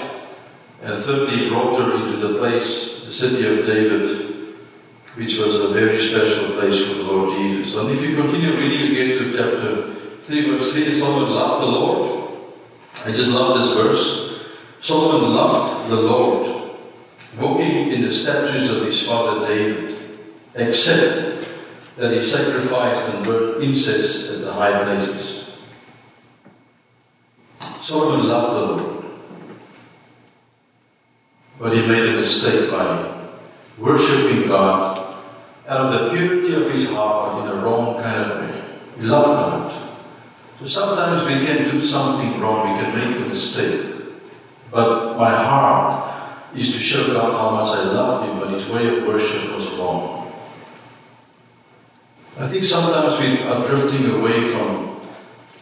[0.82, 4.06] and thirdly, brought her into the place, the city of David,
[5.16, 7.76] which was a very special place for the Lord Jesus.
[7.76, 12.30] And if you continue reading again to chapter 3, verse 3, Solomon loved the Lord.
[13.04, 14.46] I just love this verse.
[14.80, 16.60] Solomon loved the Lord
[17.38, 20.04] walking in the statutes of his father David,
[20.56, 21.50] except
[21.96, 25.50] that he sacrificed and burned incense at the high places.
[27.58, 28.99] Solomon loved the Lord,
[31.60, 33.20] but he made a mistake by
[33.78, 35.16] worshipping God
[35.68, 38.62] out of the purity of his heart but in the wrong kind of way.
[38.96, 39.80] He loved God.
[40.60, 43.94] So sometimes we can do something wrong, we can make a mistake,
[44.70, 46.10] but my heart
[46.54, 49.70] is to show God how much I loved Him, but His way of worship was
[49.78, 50.32] wrong.
[52.38, 55.00] I think sometimes we are drifting away from,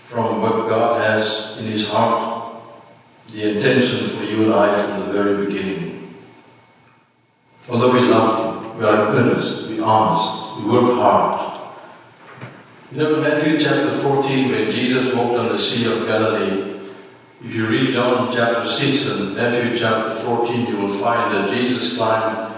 [0.07, 2.61] from what God has in His heart,
[3.33, 5.88] the intention for you and I from the very beginning.
[7.71, 11.61] Although we love Him, we are earnest, we honest, we work hard.
[12.91, 16.81] You know, in Matthew chapter 14, when Jesus walked on the Sea of Galilee,
[17.45, 21.97] if you read John chapter 6 and Matthew chapter 14, you will find that Jesus
[21.97, 22.55] climbed,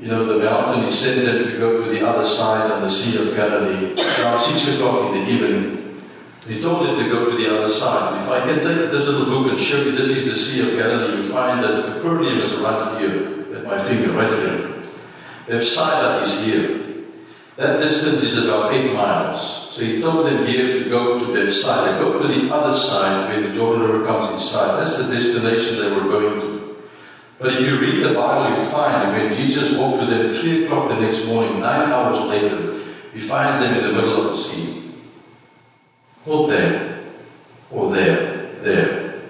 [0.00, 0.84] you know, the mountain.
[0.84, 4.40] He sent them to go to the other side on the Sea of Galilee around
[4.40, 6.00] 6 o'clock in the evening.
[6.46, 8.22] He told them to go to the other side.
[8.22, 10.78] If I can take this little book and show you this is the Sea of
[10.78, 13.35] Galilee, you find that Capernaum is right here,
[13.66, 14.72] my finger, right here.
[15.48, 16.86] If Bethsaida is here.
[17.56, 19.74] That distance is about eight miles.
[19.74, 23.40] So he told them here to go to Bethsaida, go to the other side where
[23.40, 24.78] the Jordan River comes inside.
[24.78, 26.76] That's the destination they were going to.
[27.38, 30.64] But if you read the Bible, you find when Jesus walked to them at 3
[30.64, 32.78] o'clock the next morning, nine hours later,
[33.12, 34.92] he finds them in the middle of the sea.
[36.26, 37.04] Not there,
[37.70, 39.20] or there, there.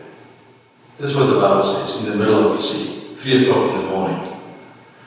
[0.98, 3.86] That's what the Bible says, in the middle of the sea, 3 o'clock in the
[3.90, 4.32] morning.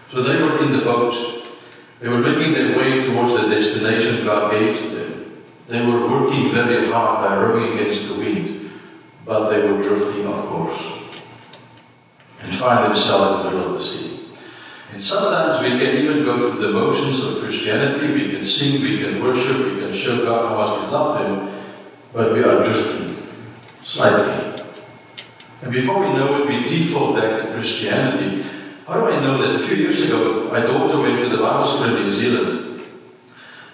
[0.09, 1.13] So they were in the boat
[1.99, 5.43] they were making their way towards the destination God gave to them.
[5.67, 8.71] They were working very hard by rowing against the wind,
[9.25, 10.95] but they were drifting of course
[12.41, 14.29] and find themselves in the middle of the sea.
[14.93, 18.13] And sometimes we can even go through the motions of Christianity.
[18.13, 21.61] We can sing, we can worship, we can show God how much we love Him,
[22.13, 23.17] but we are drifting
[23.83, 24.48] slightly.
[25.61, 28.41] And before we know it, we default back to Christianity
[28.89, 29.53] how do I know that?
[29.53, 32.81] A few years ago, my daughter went to the Bible school in New Zealand.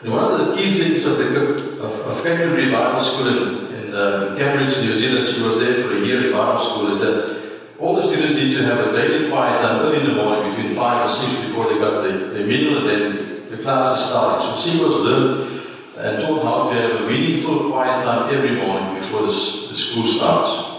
[0.02, 3.94] And one of the key things of the of, of Canterbury Bible School in, in
[3.96, 7.62] uh, Cambridge, New Zealand, she was there for a year in Bible school, is that
[7.80, 10.76] all the students need to have a daily quiet time early in the morning between
[10.76, 14.46] 5 and 6 before they got the, the meal and then the class is starting.
[14.46, 15.64] So she was learned
[15.96, 20.08] and taught how to have a meaningful quiet time every morning before the, the school
[20.10, 20.75] starts.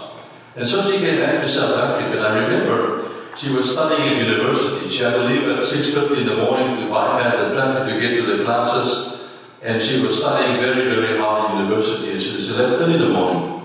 [0.57, 4.27] And so she came back to South Africa and I remember she was studying at
[4.27, 4.89] university.
[4.89, 8.15] She had to leave at 6.30 in the morning to bypass the traffic to get
[8.15, 9.29] to the classes.
[9.61, 12.11] And she was studying very, very hard in university.
[12.13, 13.61] And she, she left early in the morning.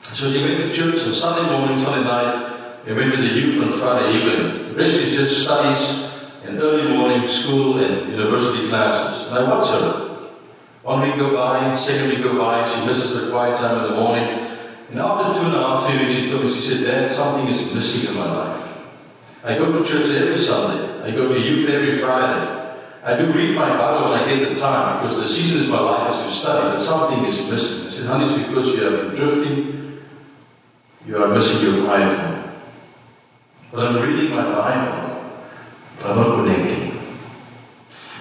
[0.00, 3.60] So she went to church on Sunday morning, Sunday night, and went with the youth
[3.60, 4.68] on Friday evening.
[4.68, 6.08] The rest is just studies
[6.44, 9.26] and early morning school and university classes.
[9.26, 10.30] And I watch her.
[10.84, 14.00] One week go by, second week go by, she misses her quiet time in the
[14.00, 14.47] morning.
[14.90, 17.74] And after two and a half, weeks, he told me, he said, Dad, something is
[17.74, 18.64] missing in my life.
[19.44, 21.02] I go to church every Sunday.
[21.02, 22.58] I go to youth every Friday.
[23.04, 25.80] I do read my Bible when I get the time because the seasons of my
[25.80, 27.88] life is to study, but something is missing.
[27.88, 30.00] I said, honey, it's because you have been drifting.
[31.06, 32.52] You are missing your quiet time.
[33.72, 35.32] But I'm reading my Bible,
[36.00, 36.86] but I'm not connecting.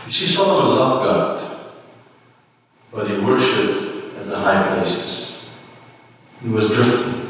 [0.05, 1.59] You see, Solomon loved God,
[2.91, 5.26] but he worshipped at the high places.
[6.41, 7.27] He was drifting.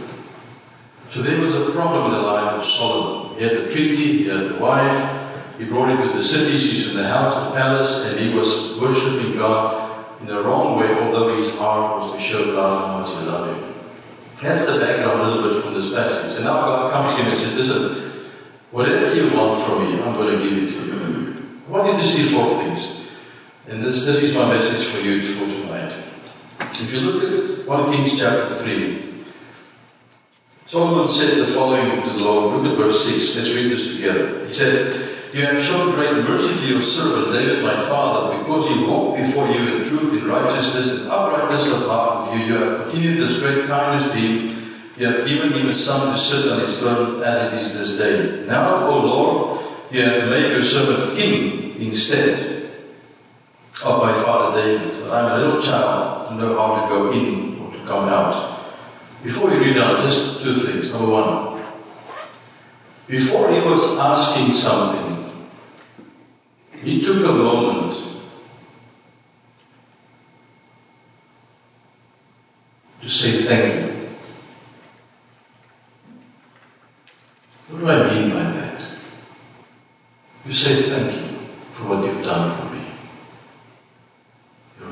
[1.12, 3.38] So there was a problem in the life of Solomon.
[3.38, 6.92] He had the treaty, he had the wife, he brought him to the cities, he's
[6.92, 11.36] in the house, the palace, and he was worshipping God in the wrong way, although
[11.36, 13.74] his heart was to show God how much he loved him.
[14.42, 16.36] That's the background a little bit from this passage.
[16.36, 18.12] And now God comes to him and says, Listen,
[18.72, 20.98] whatever you want from me, I'm going to give it to you.
[21.68, 23.08] I want you to see four things.
[23.68, 26.07] And this, this is my message for you for tonight.
[26.80, 29.08] If you look at 1 Kings chapter 3,
[30.68, 32.62] Solomon said the following to the Lord.
[32.62, 33.36] Look at verse 6.
[33.36, 34.46] Let's read this together.
[34.46, 34.92] He said,
[35.34, 39.48] You have shown great mercy to your servant David, my father, because he walked before
[39.48, 42.46] you in truth, in righteousness, and uprightness of heart with you.
[42.46, 44.82] You have continued this great kindness to him.
[44.98, 47.98] You have given him a son to sit on his throne as it is this
[47.98, 48.46] day.
[48.48, 52.57] Now, O Lord, you have made your servant king instead
[53.84, 54.96] of my father David.
[55.02, 58.66] But I'm a little child, to know how to go in or to come out.
[59.24, 60.92] Before we read on, just two things.
[60.92, 61.64] Number one,
[63.08, 65.34] before he was asking something,
[66.82, 67.94] he took a moment
[73.02, 73.98] to say thank you.
[77.70, 78.82] What do I mean by that?
[80.46, 81.38] You say thank you
[81.74, 82.87] for what you've done for me.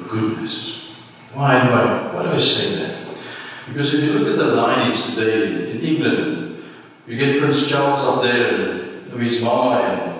[0.09, 0.91] Goodness.
[1.33, 3.17] Why do I why do I say that?
[3.67, 6.63] Because if you look at the lineage today in, England,
[7.07, 10.15] you get Prince Charles up there and Louis Mama and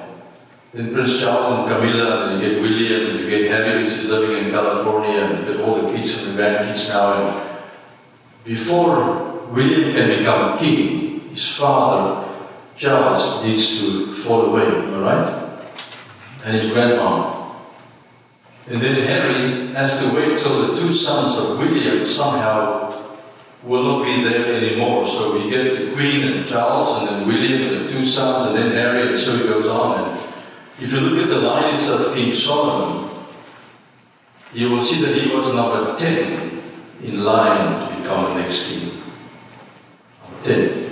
[0.75, 4.05] then Prince Charles and Camilla, and you get William, and you get Harry, which is
[4.09, 7.13] living in California, and you get all the kids and the grandkids now.
[7.13, 7.59] And
[8.43, 12.27] before William can become king, his father,
[12.75, 15.59] Charles, needs to fall away, am I right?
[16.43, 17.44] And his grandma.
[18.67, 22.91] And then Harry has to wait till the two sons of William somehow
[23.63, 25.05] will not be there anymore.
[25.07, 28.57] So we get the Queen and Charles, and then William and the two sons, and
[28.57, 30.09] then Harry, and so it goes on.
[30.09, 30.19] And
[30.79, 33.09] if you look at the lineage of King Solomon,
[34.53, 36.61] you will see that he was number 10
[37.03, 38.89] in line to become the next king.
[40.23, 40.85] Number 10.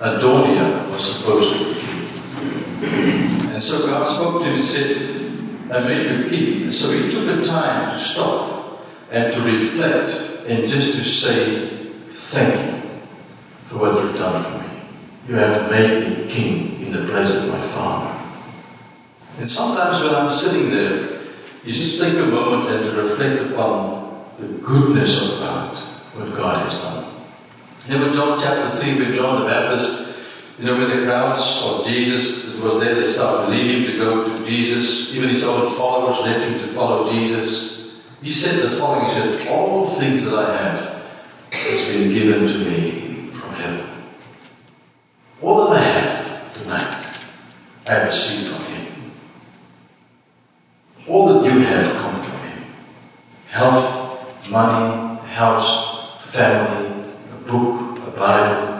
[0.00, 3.37] Adonijah was supposed to be king.
[3.58, 6.70] And so God spoke to him and said, I made you king.
[6.70, 10.12] So he took the time to stop and to reflect
[10.46, 11.66] and just to say,
[12.12, 13.00] Thank you
[13.66, 14.80] for what you've done for me.
[15.26, 18.16] You have made me king in the place of my father.
[19.40, 21.18] And sometimes when I'm sitting there,
[21.64, 25.76] you just take a moment and to reflect upon the goodness of God,
[26.14, 27.12] what God has done.
[27.88, 30.07] Remember John chapter 3, where John the Baptist,
[30.58, 34.24] you know, when the crowds of Jesus that was there, they started leaving to go
[34.24, 35.14] to Jesus.
[35.14, 38.00] Even his own followers left him to follow Jesus.
[38.20, 40.98] He said the following, he said, All things that I have
[41.52, 43.86] has been given to me from heaven.
[45.40, 47.06] All that I have tonight,
[47.86, 49.12] I have received from Him.
[51.06, 52.64] All that you have come from Him.
[53.48, 58.77] Health, money, house, family, a book, a Bible.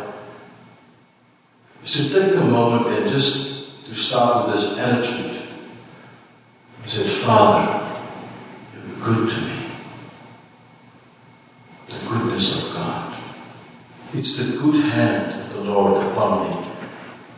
[1.89, 5.41] Is to take a moment and just to start with this attitude.
[6.85, 7.97] He said, Father,
[8.75, 9.71] you're good to me.
[11.87, 13.17] The goodness of God.
[14.13, 16.69] It's the good hand of the Lord upon me.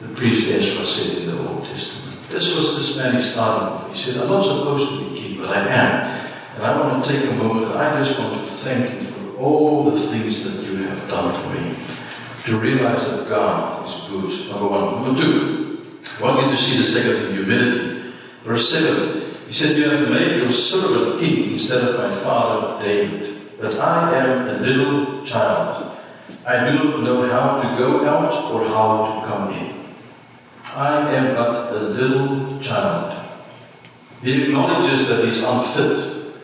[0.00, 2.20] The priest Ezra said in the Old Testament.
[2.28, 3.88] This was this man he started off.
[3.90, 6.26] He said, I'm not supposed to be king, but I am.
[6.56, 9.84] And I want to take a moment I just want to thank you for all
[9.84, 11.99] the things that you have done for me.
[12.46, 14.50] To realize that God is good.
[14.50, 15.02] Number one.
[15.02, 15.86] Number two,
[16.18, 18.12] I want you to see the second thing, humility.
[18.42, 19.36] Verse 7.
[19.46, 23.58] He said, You have made your servant king instead of my father David.
[23.60, 25.98] But I am a little child.
[26.46, 29.74] I do not know how to go out or how to come in.
[30.74, 33.16] I am but a little child.
[34.22, 36.34] He acknowledges that he's unfit.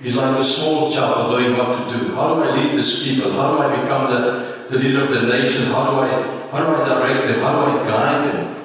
[0.00, 2.14] He's like a small child knowing what to do.
[2.14, 3.32] How do I lead this people?
[3.32, 5.66] How do I become the, the leader of the nation?
[5.66, 7.40] How do I how do I direct them?
[7.40, 8.56] How do I guide them?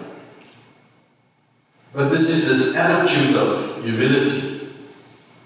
[1.94, 4.70] But this is this attitude of humility,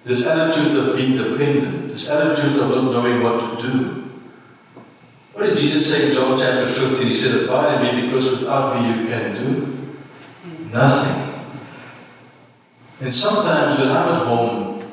[0.03, 4.12] this attitude of being dependent, this attitude of not knowing what to do.
[5.34, 7.07] What did Jesus say in John chapter 15?
[7.07, 9.78] He said, Abide in me because without me you can do
[10.72, 11.32] nothing.
[13.01, 14.84] And sometimes when I'm at home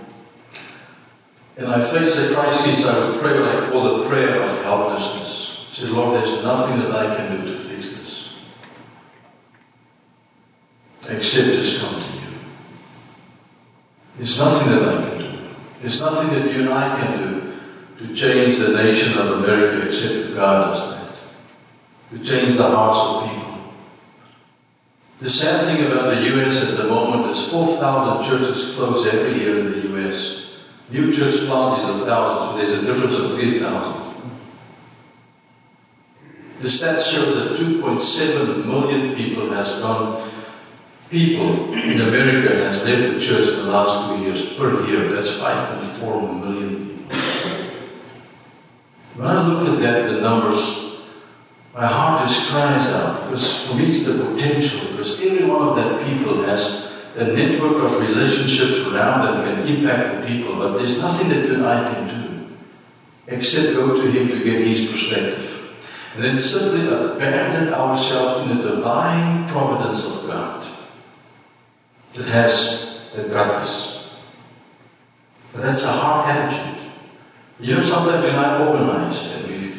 [1.57, 5.48] and I face a crisis, I would pray what I call the prayer of helplessness.
[5.79, 8.35] I say, Lord, there's nothing that I can do to fix this.
[11.09, 12.35] except just come to you.
[14.17, 15.39] There's nothing that I can do.
[15.81, 17.59] There's nothing that you and I can do
[17.99, 21.19] to change the nation of America except God does that.
[22.11, 23.73] To change the hearts of people.
[25.21, 29.61] The sad thing about the US at the moment is 4,000 churches close every year
[29.61, 30.57] in the US.
[30.91, 34.08] New church plants is a thousand, so there's a difference of 3,000.
[36.59, 40.29] The stats show that 2.7 million people has gone,
[41.09, 45.09] people in America has left the church in the last two years per year.
[45.13, 47.17] That's 5.4 million people.
[49.15, 50.89] When I look at that, the numbers
[51.79, 55.77] my heart just cries out because for me it's the potential because every one of
[55.77, 60.99] that people has a network of relationships around that can impact the people but there's
[60.99, 62.49] nothing that you and I can do
[63.29, 65.58] except go to him to get his perspective
[66.17, 70.67] then simply abandon ourselves in the divine providence of God
[72.15, 74.21] that has that us
[75.53, 76.91] but that's a hard attitude
[77.61, 79.79] you know sometimes you and I organize we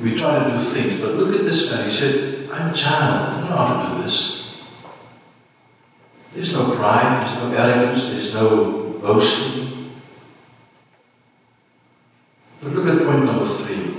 [0.00, 1.84] we try to do things, but look at this man.
[1.86, 3.28] He said, I'm a child.
[3.28, 4.62] I don't know how to do this.
[6.32, 9.90] There's no pride, there's no arrogance, there's no boasting.
[12.62, 13.94] But look at point number three.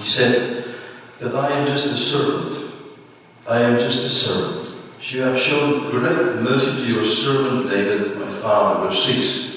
[0.00, 0.57] He said
[1.20, 2.72] that I am just a servant.
[3.48, 4.76] I am just a servant.
[5.02, 8.86] You have shown great mercy to your servant David, my father.
[8.86, 9.48] Verse 6.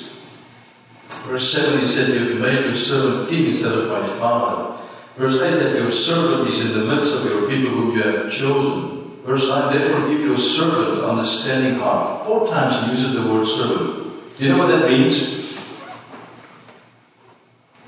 [1.28, 4.78] Verse 7, he said, You have made your servant king instead of my father.
[5.18, 8.32] Verse 8 that your servant is in the midst of your people whom you have
[8.32, 9.20] chosen.
[9.24, 12.26] Verse 9, therefore give your servant understanding heart.
[12.26, 14.36] Four times he uses the word servant.
[14.36, 15.42] Do you know what that means?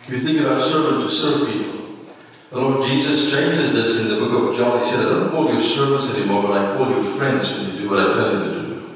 [0.09, 1.72] You think about servant to serve people.
[2.53, 4.77] The Lord Jesus changes this in the book of John.
[4.77, 7.79] He said, I don't call you servants anymore, but I call you friends when you
[7.79, 8.89] do what I tell you to do.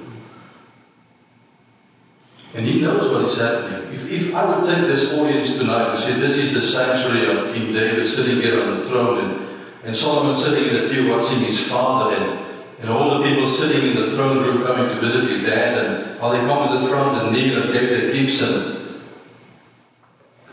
[2.53, 3.91] And he knows what is happening.
[3.91, 7.51] If, if I would take this audience tonight and say, This is the sanctuary of
[7.55, 9.47] King David sitting here on the throne, and,
[9.85, 12.39] and Solomon sitting in the pew watching his father, and,
[12.81, 16.19] and all the people sitting in the throne room coming to visit his dad, and
[16.19, 19.01] while they come to the front and kneel and take their gifts and,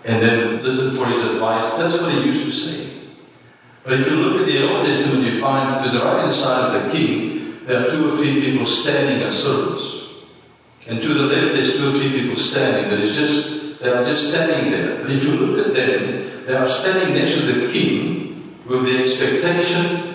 [0.06, 2.93] and then listen for his advice, that's what he used to say.
[3.84, 6.74] But if you look at the Old Testament, you find to the right hand side
[6.74, 10.24] of the king, there are two or three people standing as servants.
[10.86, 14.04] And to the left, there's two or three people standing, but it's just, they are
[14.04, 15.02] just standing there.
[15.02, 19.02] But if you look at them, they are standing next to the king with the
[19.02, 20.14] expectation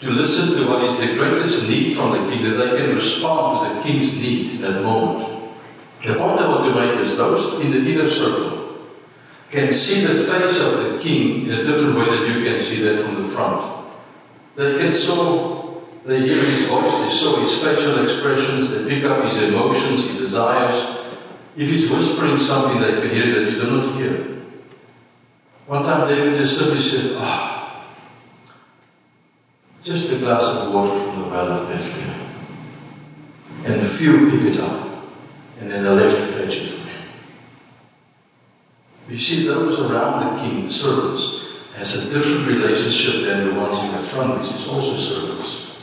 [0.00, 3.68] to listen to what is the greatest need from the king, that they can respond
[3.68, 5.52] to the king's need at that moment.
[6.02, 8.57] The point I want to make is those in the inner circle
[9.50, 12.82] can see the face of the king in a different way than you can see
[12.82, 13.86] that from the front.
[14.56, 19.24] They can so they hear his voice, they saw his facial expressions, they pick up
[19.24, 20.96] his emotions, his desires.
[21.56, 24.12] If he's whispering something, they can hear that you do not hear.
[25.66, 27.84] One time David just simply said, Ah,
[29.82, 32.26] just a glass of water from the well of Bethlehem.
[33.64, 34.88] And the few pick it up,
[35.60, 36.77] and then they left to fetch it.
[39.18, 43.90] You see, those around the king, servants, has a different relationship than the ones in
[43.90, 45.76] the front, which is also servants.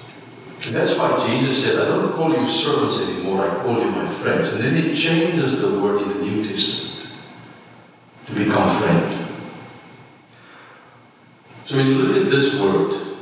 [0.66, 4.06] And that's why Jesus said, I don't call you servants anymore, I call you my
[4.06, 4.48] friends.
[4.54, 7.10] And then he changes the word in the New Testament
[8.28, 9.28] to become friend.
[11.66, 13.18] So when you look at this word,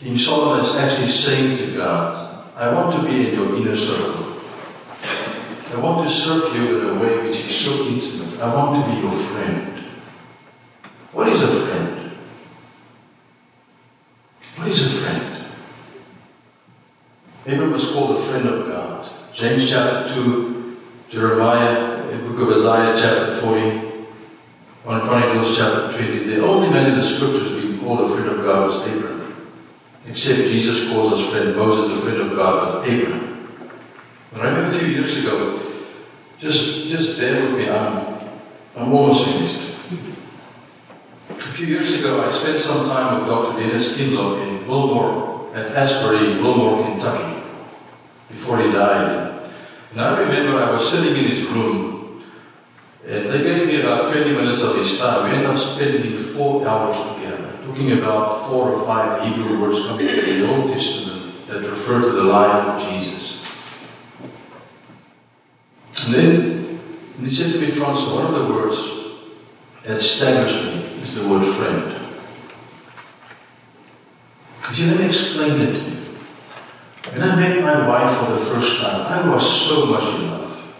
[0.00, 4.31] King Solomon is actually saying to God, I want to be in your inner circle.
[5.74, 8.40] I want to serve you in a way which is so intimate.
[8.40, 9.78] I want to be your friend.
[11.12, 12.12] What is a friend?
[14.56, 15.44] What is a friend?
[17.46, 19.10] Abram was called a friend of God.
[19.32, 20.76] James chapter 2,
[21.08, 23.78] Jeremiah, the book of Isaiah chapter 40,
[24.84, 26.24] 1 Chronicles chapter 20.
[26.24, 29.34] The only man in the scriptures being called a friend of God was Abraham.
[30.06, 32.88] Except Jesus calls us friend, Moses is a friend of God, but
[34.34, 34.54] Abraham.
[34.54, 35.60] I remember a few years ago,
[36.38, 38.28] just, just bear with me, I'm,
[38.76, 39.68] I'm almost finished.
[41.30, 43.58] A few years ago, I spent some time with Dr.
[43.58, 47.42] Dennis Kinlaw in Wilmore at Asbury, Wilmore, Kentucky
[48.28, 49.50] before he died.
[49.92, 52.22] And I remember I was sitting in his room,
[53.06, 55.24] and they gave me about 20 minutes of his time.
[55.24, 60.08] We ended up spending four hours together, talking about four or five Hebrew words coming
[60.08, 63.21] from the Old Testament that refer to the life of Jesus.
[66.04, 66.80] And then
[67.20, 68.76] he said to me, Francis, one of the words
[69.84, 71.98] that staggers me is the word friend.
[74.68, 75.96] He said, let me explain it to you.
[77.12, 80.74] When I met my wife for the first time, I was so much in love.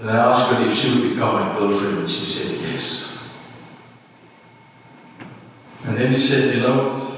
[0.00, 3.18] And I asked her if she would become my girlfriend, and she said yes.
[5.84, 7.16] And then he said, you know,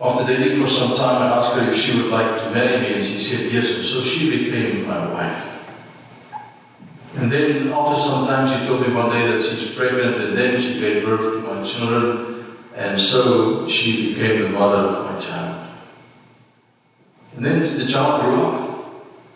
[0.00, 2.94] after dating for some time, I asked her if she would like to marry me,
[2.94, 5.57] and she said yes, and so she became my wife.
[7.18, 10.60] And then after some time, she told me one day that she's pregnant, and then
[10.60, 15.68] she gave birth to my children, and so she became the mother of my child.
[17.34, 18.68] And then the child grew up.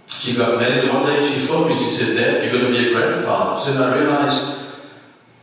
[0.09, 2.89] She got married one day, she phoned me, she said, Dad, you're going to be
[2.89, 3.59] a grandfather.
[3.59, 4.77] So I realized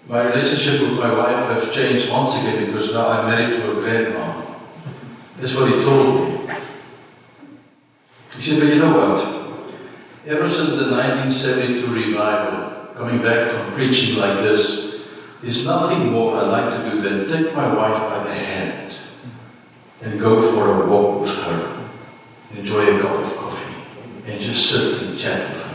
[0.07, 3.75] my relationship with my wife has changed once again because now I'm married to a
[3.75, 4.45] grandma.
[5.37, 6.53] That's what he told me.
[8.35, 9.38] He said, but you know what?
[10.27, 15.05] Ever since the 1972 revival, coming back from preaching like this,
[15.41, 18.93] there's nothing more I like to do than take my wife by the hand
[20.01, 21.89] and go for a walk with her,
[22.57, 23.75] enjoy a cup of coffee,
[24.27, 25.69] and just sit and chat with her.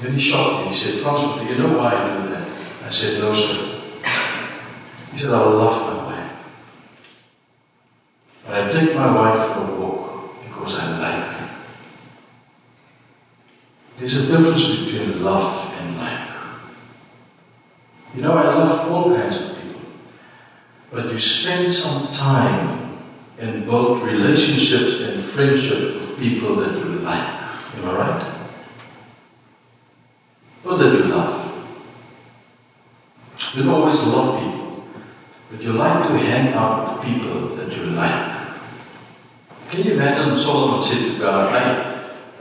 [0.00, 0.68] Then he shocked me.
[0.70, 2.48] He said, Francois, do you know why I do that?
[2.84, 3.80] I said, no, sir.
[5.12, 6.32] He said, I love my wife.
[8.46, 11.31] But I take my wife for a walk because I like her.
[14.02, 16.28] There's a difference between love and like.
[18.16, 19.80] You know, I love all kinds of people.
[20.90, 22.98] But you spend some time
[23.38, 27.28] and build relationships and friendships with people that you like.
[27.76, 28.26] Am I right?
[30.64, 31.38] Not that you love.
[33.54, 34.84] You always love people,
[35.48, 38.48] but you like to hang out with people that you like.
[39.68, 41.91] Can you imagine Solomon said to God,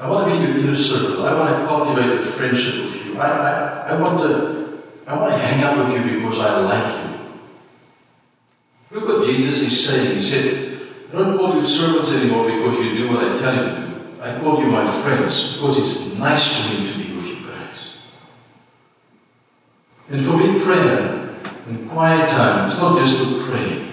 [0.01, 1.25] I, want to be in your inner circle.
[1.25, 3.19] I want to cultivate a friendship with you.
[3.19, 7.05] I, I, I, want to, I want to hang out with you because I like
[7.05, 8.99] you.
[8.99, 10.15] Look what Jesus is saying.
[10.15, 10.79] He said,
[11.13, 13.91] I don't call you servants anymore because you do what I tell you.
[14.21, 17.95] I call you my friends because it's nice to me to be with you guys.
[20.09, 21.29] And for me, prayer
[21.67, 23.87] and quiet time, it's not just to pray,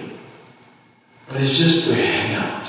[1.27, 2.68] but it's just to hang out.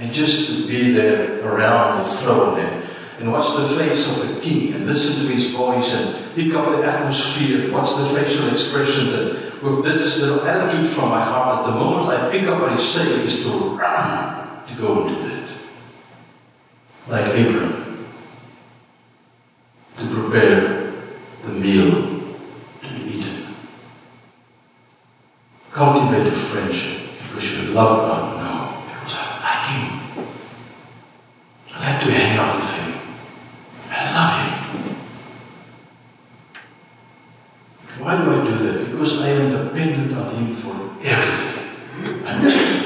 [0.00, 2.84] And just to be there around the throne and,
[3.20, 6.70] and watch the face of the king and listen to his voice and pick up
[6.70, 11.70] the atmosphere, watch the facial expressions and with this little attitude from my heart, at
[11.70, 15.48] the moment I pick up what he's saying is to run, to go into bed.
[17.08, 18.06] Like Abraham.
[19.96, 20.92] To prepare
[21.42, 21.90] the meal
[22.82, 23.54] to be eaten.
[25.72, 28.36] Cultivate a friendship because you love God.
[28.38, 30.26] No, because I like Him.
[31.80, 32.90] I like to hang out with Him.
[33.90, 34.52] I love Him.
[38.04, 38.90] Why do I do that?
[38.90, 42.26] Because I am dependent on Him for everything.
[42.26, 42.80] I'm.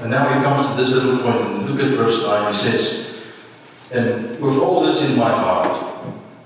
[0.00, 2.46] And now he comes to this little point, look at verse 9.
[2.46, 3.24] He says,
[3.90, 5.76] And with all this in my heart,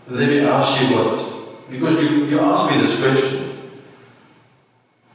[0.09, 3.59] let me ask you what, because you, you asked me this question.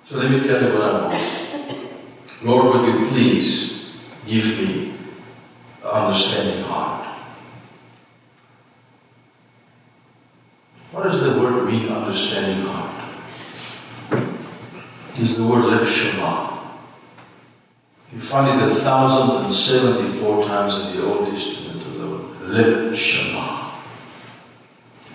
[0.06, 2.44] So let me tell you what I want.
[2.44, 3.92] Lord, would you please
[4.28, 4.97] give me
[5.84, 7.06] understanding heart?
[10.92, 12.94] What does the word mean, understanding heart?
[15.14, 16.58] It is the word lip shema.
[18.14, 21.66] You find it a thousand and seventy-four times in the Old Testament.
[22.42, 23.72] Lip shema.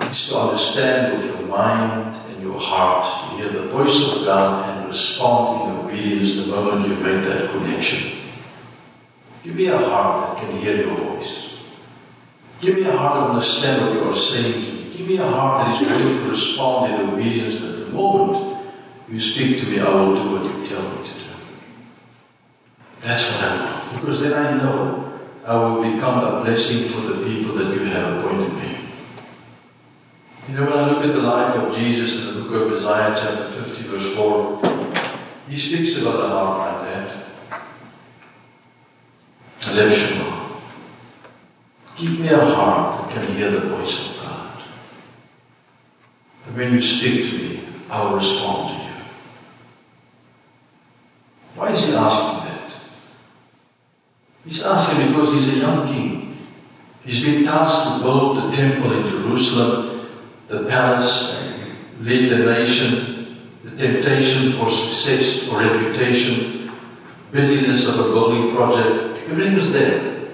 [0.03, 4.69] It's to understand with your mind and your heart, to hear the voice of God
[4.69, 8.19] and respond in obedience the moment you make that connection.
[9.43, 11.57] Give me a heart that can hear your voice.
[12.61, 14.97] Give me a heart to understand what you are saying to me.
[14.97, 18.65] Give me a heart that is willing to respond in obedience that the moment
[19.09, 21.25] you speak to me, I will do what you tell me to do.
[23.01, 24.01] That's what I want.
[24.01, 28.19] Because then I know I will become a blessing for the people that you have
[28.19, 28.79] appointed me.
[30.49, 33.15] You know, when I look at the life of Jesus in the book of Isaiah,
[33.19, 34.63] chapter 50, verse 4,
[35.49, 36.82] he speaks about a heart like that.
[39.79, 40.33] A.
[41.97, 44.63] Give me a heart that can hear the voice of God.
[46.43, 47.61] That when you speak to me,
[47.91, 48.91] I will respond to you.
[51.55, 52.73] Why is he asking that?
[54.45, 56.37] He's asking because he's a young king.
[57.05, 60.09] He's been tasked to build the temple in Jerusalem,
[60.49, 61.43] the palace,
[62.01, 66.71] lead the nation, the temptation for success or reputation,
[67.33, 70.29] busyness of a building project, everything was there.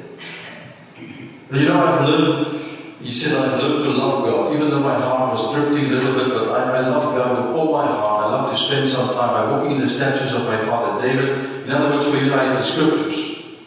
[1.50, 2.58] But you know, I've learned
[3.02, 6.14] he said, I've learned to love God, even though my heart was drifting a little
[6.14, 8.24] bit, but I, I love God with all my heart.
[8.24, 11.64] I love to spend some time by walking in the statues of my father David.
[11.64, 13.58] In other words, for you, it's the scriptures.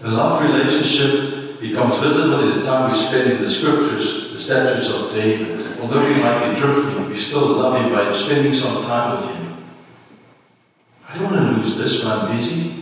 [0.00, 4.94] The love relationship becomes visible in the time we spend in the scriptures, the statues
[4.94, 5.78] of David.
[5.80, 9.56] Although we might be drifting, we still love him by spending some time with him.
[11.08, 12.77] I don't want to lose this when I'm busy.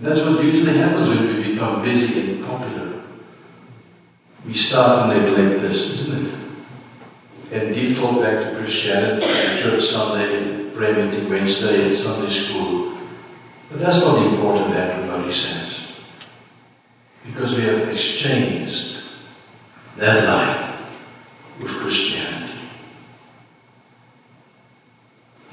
[0.00, 3.02] That's what usually happens when we become busy and popular.
[4.46, 6.34] We start to neglect this, isn't it?
[7.50, 9.26] And default back to Christianity,
[9.60, 12.96] church Sunday, prayer meeting Wednesday, and Sunday school.
[13.70, 15.92] But that's not important, Andrew Murray says.
[17.26, 19.02] Because we have exchanged
[19.96, 22.54] that life with Christianity.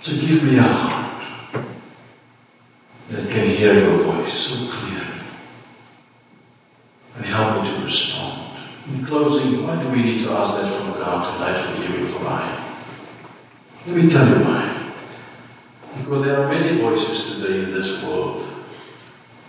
[0.03, 1.23] So give me a heart
[3.07, 5.05] that can hear your voice so clear
[7.15, 8.41] and help me to respond.
[8.91, 12.07] In closing, why do we need to ask that from God tonight for you and
[12.07, 12.65] for I?
[13.87, 14.91] Let me tell you why.
[15.97, 18.45] Because there are many voices today in this world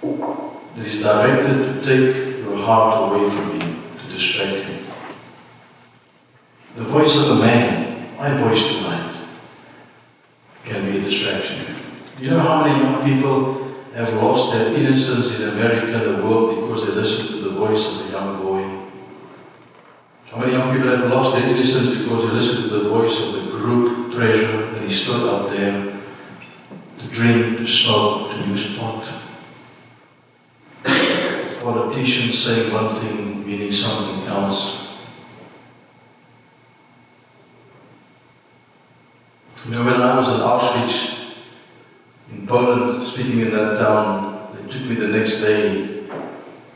[0.03, 4.85] that is directed to take your heart away from Him, to distract Him.
[6.77, 9.17] The voice of a man, my voice tonight,
[10.65, 11.65] can be a distraction.
[12.21, 13.66] You know how many young people
[13.97, 18.09] have lost their innocence in America the world because they listen to the voice of
[18.09, 18.63] a young boy?
[20.31, 23.33] How many young people have lost their innocence because they listen to the voice of
[23.33, 25.99] the group treasure and he stood up there
[26.99, 29.11] to drink, to smoke, to use pot?
[31.63, 35.01] Politicians saying one thing, meaning something else.
[39.65, 41.16] You know, when I was in Auschwitz
[42.47, 46.05] Poland, speaking in that town, they took me the next day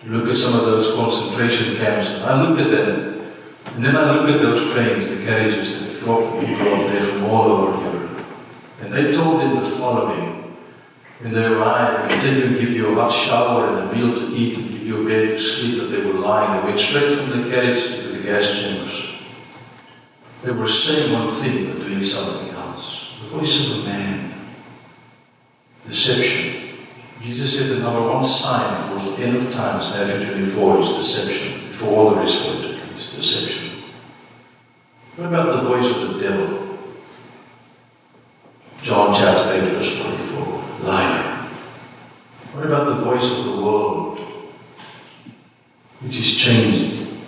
[0.00, 2.10] to look at some of those concentration camps.
[2.22, 3.32] I looked at them,
[3.74, 7.24] and then I looked at those trains, the carriages that the people off there from
[7.24, 8.26] all over Europe.
[8.80, 10.30] And they told them the following.
[11.20, 14.56] When they arrived, they didn't give you a hot shower and a meal to eat
[14.56, 16.60] and give you a bed to sleep, but they were lying.
[16.60, 19.14] They went straight from the carriage to the gas chambers.
[20.42, 23.14] They were saying one thing but doing something else.
[23.20, 24.19] The voice of a man.
[25.90, 26.76] Deception.
[27.20, 31.68] Jesus said the number one sign towards the end of times, Matthew 24, is deception.
[31.68, 33.82] Before all there is for it, is deception.
[35.16, 36.78] What about the voice of the devil?
[38.82, 40.86] John chapter 8, verse 44.
[40.86, 41.22] Liar.
[42.52, 44.20] What about the voice of the world,
[46.00, 47.18] which is changing?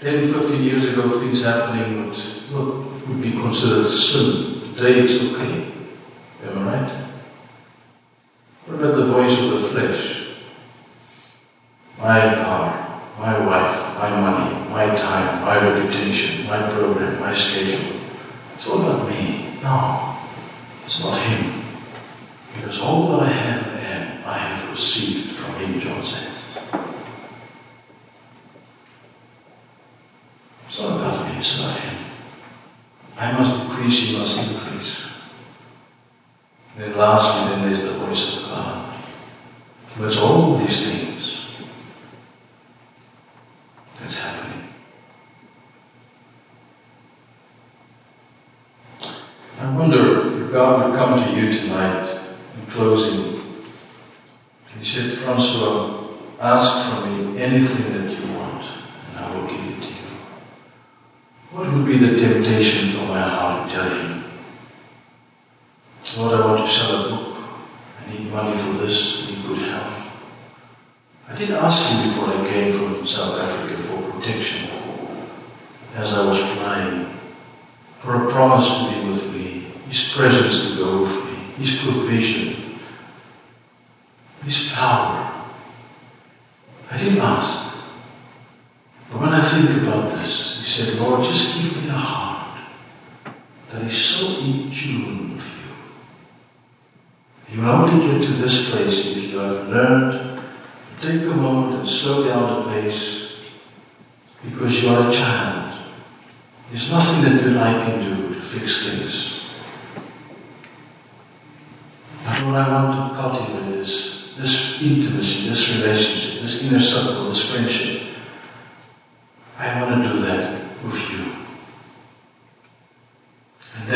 [0.00, 2.16] 10, 15 years ago, things happening would,
[2.52, 4.74] would, would be considered sin.
[4.76, 5.73] Today it's okay.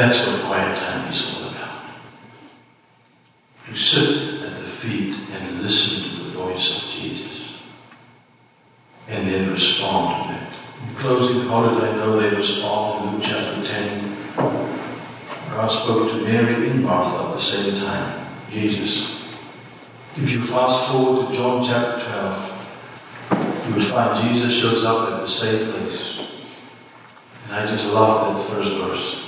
[0.09, 1.85] That's what quiet time is all about.
[3.67, 7.61] To sit at the feet and listen to the voice of Jesus.
[9.11, 10.55] And then respond to that.
[10.89, 14.17] In closing, did I know they respond in Luke chapter 10?
[15.51, 19.37] God spoke to Mary and Martha at the same time, Jesus.
[20.17, 25.21] If you fast forward to John chapter 12, you would find Jesus shows up at
[25.21, 26.19] the same place.
[27.45, 29.28] And I just love that first verse.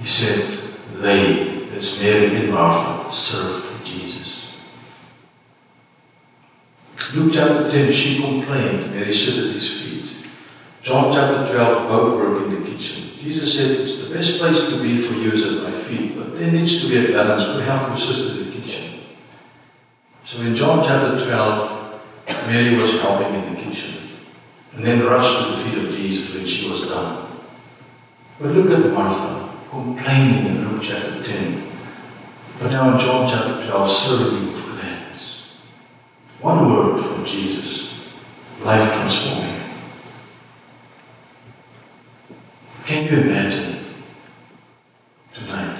[0.00, 0.44] He said,
[1.00, 4.54] They, that's Mary and Martha, served Jesus.
[7.14, 10.14] Luke chapter 10, she complained, Mary sit at his feet.
[10.82, 13.18] John chapter 12, both work in the kitchen.
[13.18, 16.36] Jesus said, It's the best place to be for you is at my feet, but
[16.36, 17.44] there needs to be a balance.
[17.46, 19.00] Go help your sister in the kitchen.
[20.24, 21.78] So in John chapter 12,
[22.46, 23.94] Mary was helping in the kitchen
[24.74, 27.26] and then rushed to the feet of Jesus when she was done.
[28.40, 31.62] But look at Martha complaining in Luke chapter 10.
[32.60, 35.50] But now in John chapter 12, serving with gladness.
[36.40, 38.12] One word from Jesus,
[38.62, 39.54] life transforming.
[42.86, 43.84] Can you imagine
[45.34, 45.78] tonight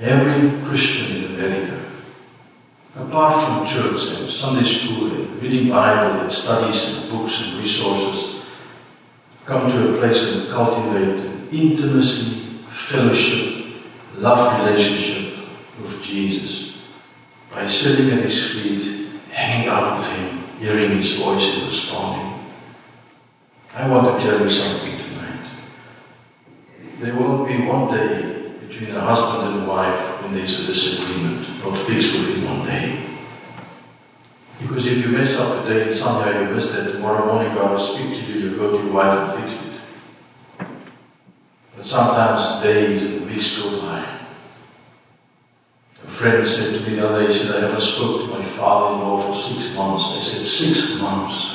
[0.00, 1.78] every Christian in America,
[2.96, 8.46] apart from church and Sunday school and reading Bible and studies and books and resources,
[9.44, 12.45] come to a place and cultivate intimacy,
[12.86, 13.82] fellowship,
[14.18, 15.44] love relationship
[15.82, 16.86] with Jesus
[17.50, 22.44] by sitting at his feet, hanging out with him, hearing his voice and responding.
[23.74, 25.50] I want to tell you something tonight.
[27.00, 31.76] There not be one day between a husband and wife when there's a disagreement, not
[31.76, 33.04] fixed within one day.
[34.60, 37.78] Because if you mess up today and somehow you miss that, tomorrow morning God will
[37.78, 39.65] speak to you, you go to your wife and fix it.
[41.76, 44.00] But sometimes days and weeks go by.
[46.02, 48.42] A friend said to me the other day, he said, I haven't spoke to my
[48.42, 50.04] father-in-law for six months.
[50.16, 51.52] I said, six months?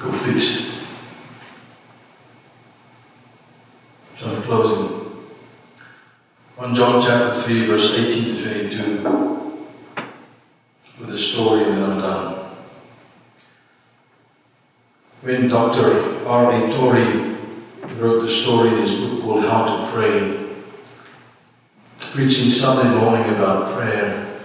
[0.00, 0.68] Go fix it.
[4.16, 4.86] So in closing,
[6.56, 9.68] 1 John chapter 3, verse 18 to 22,
[10.98, 12.37] with a story of then I'm done.
[15.28, 16.26] When Dr.
[16.26, 16.72] R.A.
[16.72, 17.36] Torrey
[17.98, 20.54] wrote the story in his book called How to Pray,
[22.14, 24.40] preaching Sunday morning about prayer,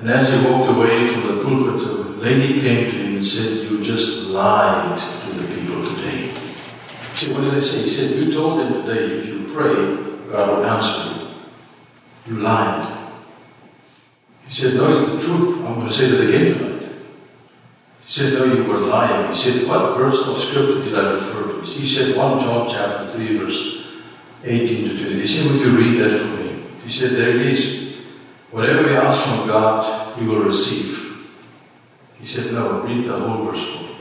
[0.00, 3.70] and as he walked away from the pulpit, a lady came to him and said,
[3.70, 6.28] You just lied to the people today.
[6.28, 7.82] He said, What did I say?
[7.82, 9.74] He said, You told them today if you pray,
[10.30, 11.26] God will answer
[12.26, 12.36] you.
[12.36, 12.90] You lied.
[14.46, 15.58] He said, No, it's the truth.
[15.66, 16.71] I'm going to say that again tonight.
[18.12, 19.28] He said, No, you were lying.
[19.28, 21.60] He said, What verse of scripture did I refer to?
[21.62, 23.86] He said, 1 John chapter 3, verse
[24.44, 25.20] 18 to 20.
[25.22, 26.62] He said, Would you read that for me?
[26.84, 28.02] He said, There it is.
[28.50, 31.26] Whatever we ask from God, we will receive.
[32.20, 33.96] He said, No, read the whole verse for me.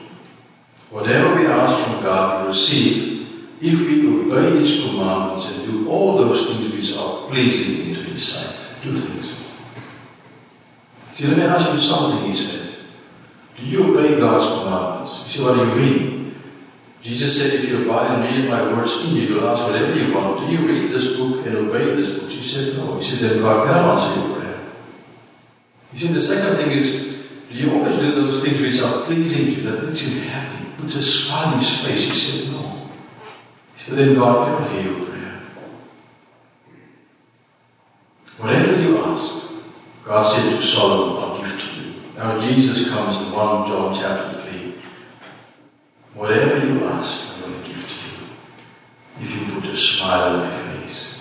[0.89, 6.17] Whatever we ask from God, we receive if we obey His commandments and do all
[6.17, 8.83] those things which are pleasing into His sight.
[8.83, 9.37] Do things.
[11.15, 12.70] See, let me ask you something, he said.
[13.61, 15.23] Do you obey God's commandments?
[15.23, 16.35] You say, What do you mean?
[17.01, 19.95] Jesus said, If you abide in me and my words in you, you'll ask whatever
[19.95, 20.39] you want.
[20.39, 22.31] Do you read this book and obey this book?
[22.31, 22.97] She said, No.
[22.97, 24.59] He said, Then God cannot answer your prayer.
[25.93, 27.11] You see, the second thing is,
[27.49, 30.65] do you always do those things which are pleasing to you, that makes him happy?
[30.77, 32.03] Put a smile on his face.
[32.05, 32.87] He said, No.
[33.75, 35.41] He said, Then God cannot hear your prayer.
[38.37, 39.43] Whatever you ask,
[40.03, 41.93] God said to Solomon, I'll give to you.
[42.21, 44.73] Now Jesus comes in 1 John chapter 3.
[46.13, 49.23] Whatever you ask, I'm going to give to you.
[49.23, 51.19] If you put a smile on my face.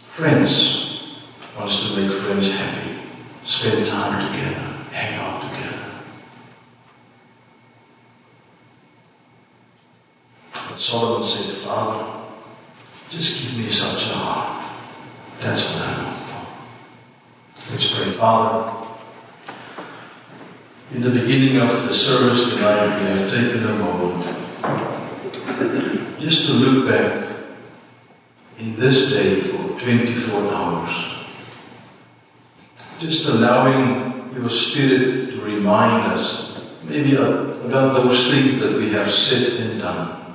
[0.00, 1.24] Friends
[1.58, 2.98] wants to make friends happy.
[3.46, 4.60] Spend time together.
[4.92, 5.88] Hang out together.
[10.52, 12.04] But Solomon said, Father,
[13.08, 14.70] just give me such a heart.
[15.40, 17.72] That's what I long for.
[17.72, 18.84] Let's pray, Father.
[20.90, 24.24] In the beginning of the service tonight, we have taken a moment
[26.18, 27.28] just to look back
[28.58, 31.14] in this day for 24 hours.
[32.98, 39.60] Just allowing your Spirit to remind us maybe about those things that we have said
[39.60, 40.34] and done.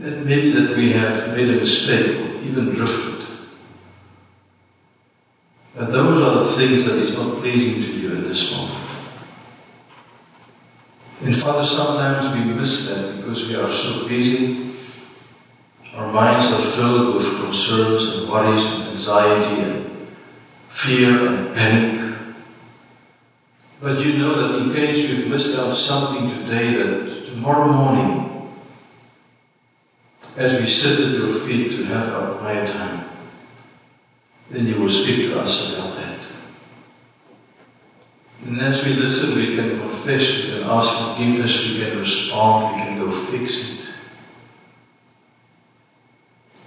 [0.00, 3.26] That maybe that we have made a mistake or even drifted.
[5.74, 8.13] But those are the things that is not pleasing to you
[11.24, 14.72] And Father, sometimes we miss that because we are so busy.
[15.94, 20.06] Our minds are filled with concerns and worries and anxiety and
[20.68, 22.16] fear and panic.
[23.80, 28.50] But you know that in case we've missed out something today, that tomorrow morning,
[30.36, 33.04] as we sit at your feet to have our quiet time,
[34.50, 36.13] then you will speak to us about that.
[38.42, 42.82] And as we listen, we can confess, we can ask forgiveness, we can respond, we
[42.82, 43.88] can go fix it.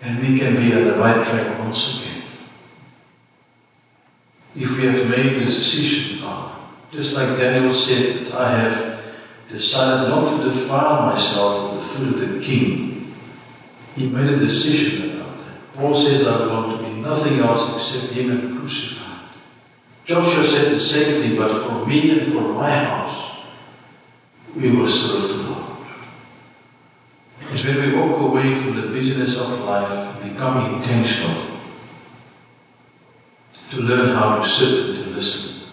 [0.03, 2.24] And we can be on the right track once again.
[4.55, 6.55] If we have made this decision, Father,
[6.91, 9.03] just like Daniel said, that I have
[9.49, 13.13] decided not to defile myself with the food of the king,
[13.95, 15.74] he made a decision about that.
[15.76, 19.07] Paul says, I want to be nothing else except him and crucified.
[20.08, 23.41] Joshua said the same thing, but for me and for my house,
[24.55, 25.78] we will serve the Lord.
[27.39, 31.43] Because when we walk away from the business of life become intentional
[33.70, 35.68] to learn how to sit and to listen,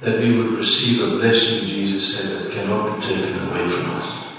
[0.00, 4.34] that we would receive a blessing, Jesus said, that cannot be taken away from us.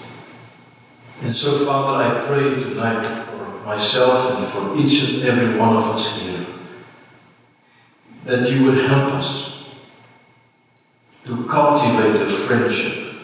[1.21, 5.83] And so, Father, I pray tonight for myself and for each and every one of
[5.83, 6.24] us here
[8.25, 9.63] that you would help us
[11.25, 13.15] to cultivate a friendship,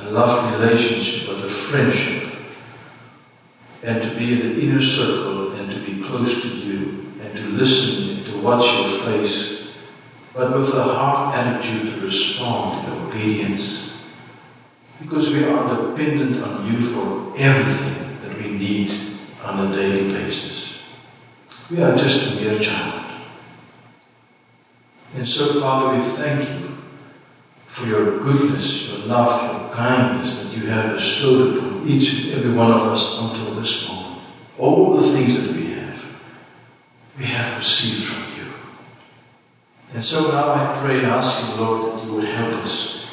[0.00, 2.32] a love relationship, but a friendship,
[3.82, 7.42] and to be in the inner circle and to be close to you and to
[7.50, 9.74] listen and to watch your face,
[10.32, 13.98] but with a heart attitude to respond in obedience.
[15.00, 18.92] Because we are dependent on you for everything that we need
[19.44, 20.82] on a daily basis.
[21.70, 23.05] We are just a mere child.
[25.14, 26.76] And so, Father, we thank you
[27.66, 32.52] for your goodness, your love, your kindness that you have bestowed upon each and every
[32.52, 34.22] one of us until this moment.
[34.58, 36.18] All the things that we have,
[37.18, 38.52] we have received from you.
[39.94, 43.06] And so now I pray, asking, Lord, that you would help us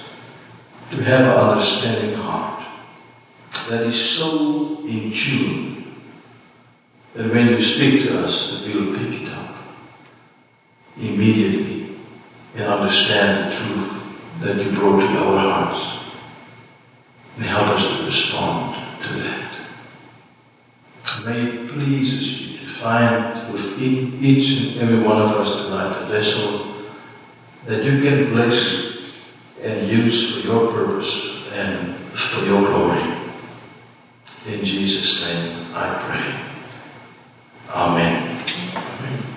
[0.91, 2.65] to have an understanding heart
[3.69, 5.95] that is so in tune
[7.13, 9.55] that when you speak to us, that we will pick it up
[10.97, 11.72] immediately
[12.55, 15.89] and understand the truth that you brought to our hearts.
[17.37, 19.51] And help us to respond to that.
[21.25, 26.05] May it pleases you to find within each and every one of us tonight a
[26.05, 26.75] vessel
[27.65, 28.93] that you can bless
[29.61, 33.01] and use for your purpose and for your glory.
[34.47, 36.43] In Jesus' name I pray.
[37.73, 38.37] Amen.
[38.75, 39.32] Amen.